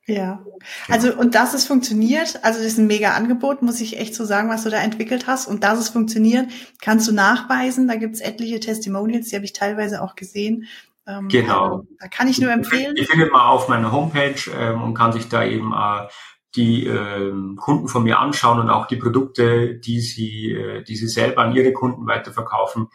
Ja, 0.07 0.45
also 0.89 1.15
und 1.15 1.35
dass 1.35 1.55
es 1.55 1.67
funktioniert, 1.67 2.39
also 2.43 2.59
das 2.59 2.69
ist 2.69 2.79
ein 2.79 2.87
mega 2.87 3.13
Angebot, 3.13 3.63
muss 3.63 3.81
ich 3.81 3.99
echt 3.99 4.15
so 4.15 4.27
sagen, 4.27 4.51
was 4.51 4.65
du 4.65 4.71
da 4.71 4.77
entwickelt 4.79 5.27
hast. 5.27 5.49
Und 5.49 5.65
dass 5.65 5.79
es 5.79 5.89
funktioniert, 5.89 6.47
kannst 6.83 7.09
du 7.09 7.13
nachweisen. 7.13 7.89
Da 7.89 7.97
gibt's 7.97 8.21
etliche 8.21 8.61
Testimonials, 8.61 9.31
die 9.31 9.37
habe 9.37 9.47
ich 9.47 9.55
teilweise 9.55 10.03
auch 10.03 10.15
gesehen. 10.15 10.67
Ähm, 11.07 11.29
genau. 11.29 11.87
Da 11.99 12.09
kann 12.09 12.29
ich 12.29 12.39
nur 12.39 12.53
empfehlen. 12.53 12.95
Die 12.95 13.05
findet 13.05 13.33
man 13.33 13.43
auf 13.43 13.69
meiner 13.69 13.93
Homepage 13.93 14.51
ähm, 14.55 14.83
und 14.83 14.95
kann 14.95 15.13
sich 15.13 15.29
da 15.29 15.43
eben 15.43 15.73
äh, 15.73 16.09
die 16.55 16.87
ähm, 16.87 17.57
Kunden 17.57 17.89
von 17.89 18.05
mir 18.05 18.19
anschauen 18.19 18.61
und 18.61 18.71
auch 18.71 18.87
die 18.87 18.97
Produkte, 18.97 19.75
die 19.75 20.01
sie, 20.01 20.53
äh, 20.53 20.83
die 20.85 20.97
sie 20.97 21.09
selber 21.09 21.43
an 21.43 21.55
ihre 21.55 21.73
Kunden 21.73 22.07
weiterverkaufen, 22.07 22.89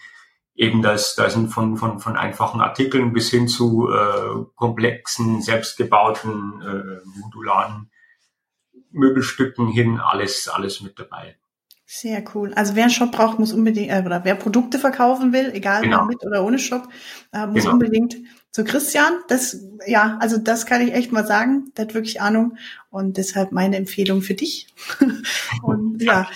eben 0.59 0.81
das, 0.81 1.15
da 1.15 1.29
sind 1.29 1.47
von, 1.47 1.77
von, 1.77 1.99
von 1.99 2.17
einfachen 2.17 2.59
Artikeln 2.59 3.13
bis 3.13 3.29
hin 3.29 3.47
zu 3.47 3.89
äh, 3.89 4.43
komplexen, 4.55 5.41
selbstgebauten, 5.41 6.61
äh, 6.61 7.19
modularen 7.21 7.89
Möbelstücken 8.91 9.69
hin, 9.69 10.01
alles, 10.01 10.49
alles 10.49 10.81
mit 10.81 10.99
dabei. 10.99 11.37
Sehr 11.85 12.23
cool. 12.35 12.53
Also 12.55 12.75
wer 12.75 12.83
einen 12.83 12.91
Shop 12.91 13.13
braucht, 13.13 13.39
muss 13.39 13.53
unbedingt, 13.53 13.89
äh, 13.89 14.03
oder 14.05 14.25
wer 14.25 14.35
Produkte 14.35 14.79
verkaufen 14.79 15.31
will, 15.31 15.49
egal 15.53 15.83
genau. 15.83 16.03
mit 16.03 16.25
oder 16.25 16.43
ohne 16.43 16.59
Shop, 16.59 16.89
äh, 17.31 17.47
muss 17.47 17.61
genau. 17.61 17.73
unbedingt 17.73 18.17
zu 18.51 18.65
Christian. 18.65 19.13
Das, 19.29 19.63
ja, 19.87 20.17
also 20.19 20.37
das 20.37 20.65
kann 20.65 20.85
ich 20.85 20.93
echt 20.93 21.13
mal 21.13 21.25
sagen. 21.25 21.71
Der 21.77 21.85
hat 21.85 21.93
wirklich 21.93 22.19
Ahnung 22.19 22.57
und 22.89 23.15
deshalb 23.15 23.53
meine 23.53 23.77
Empfehlung 23.77 24.21
für 24.21 24.33
dich. 24.33 24.67
und 25.63 26.03
ja, 26.03 26.29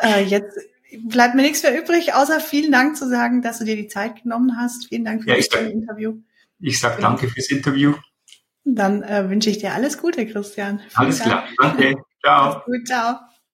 äh, 0.00 0.22
jetzt 0.22 0.56
bleibt 1.04 1.34
mir 1.34 1.42
nichts 1.42 1.62
mehr 1.62 1.80
übrig, 1.80 2.14
außer 2.14 2.40
vielen 2.40 2.72
Dank 2.72 2.96
zu 2.96 3.08
sagen, 3.08 3.42
dass 3.42 3.58
du 3.58 3.64
dir 3.64 3.76
die 3.76 3.88
Zeit 3.88 4.22
genommen 4.22 4.56
hast. 4.56 4.88
Vielen 4.88 5.04
Dank 5.04 5.22
für 5.22 5.30
ja, 5.30 5.36
das 5.36 5.48
sag, 5.50 5.70
Interview. 5.70 6.18
Ich 6.60 6.80
sag 6.80 7.00
danke 7.00 7.28
fürs 7.28 7.50
Interview. 7.50 7.94
Dann 8.64 9.02
äh, 9.02 9.28
wünsche 9.28 9.50
ich 9.50 9.58
dir 9.58 9.72
alles 9.74 9.98
Gute, 9.98 10.26
Christian. 10.26 10.78
Vielen 10.78 10.90
alles 10.94 11.18
Dank. 11.18 11.30
klar. 11.30 11.44
Danke. 11.58 11.94
Ciao. 12.22 12.62
Gut, 12.64 12.86
ciao. 12.86 13.33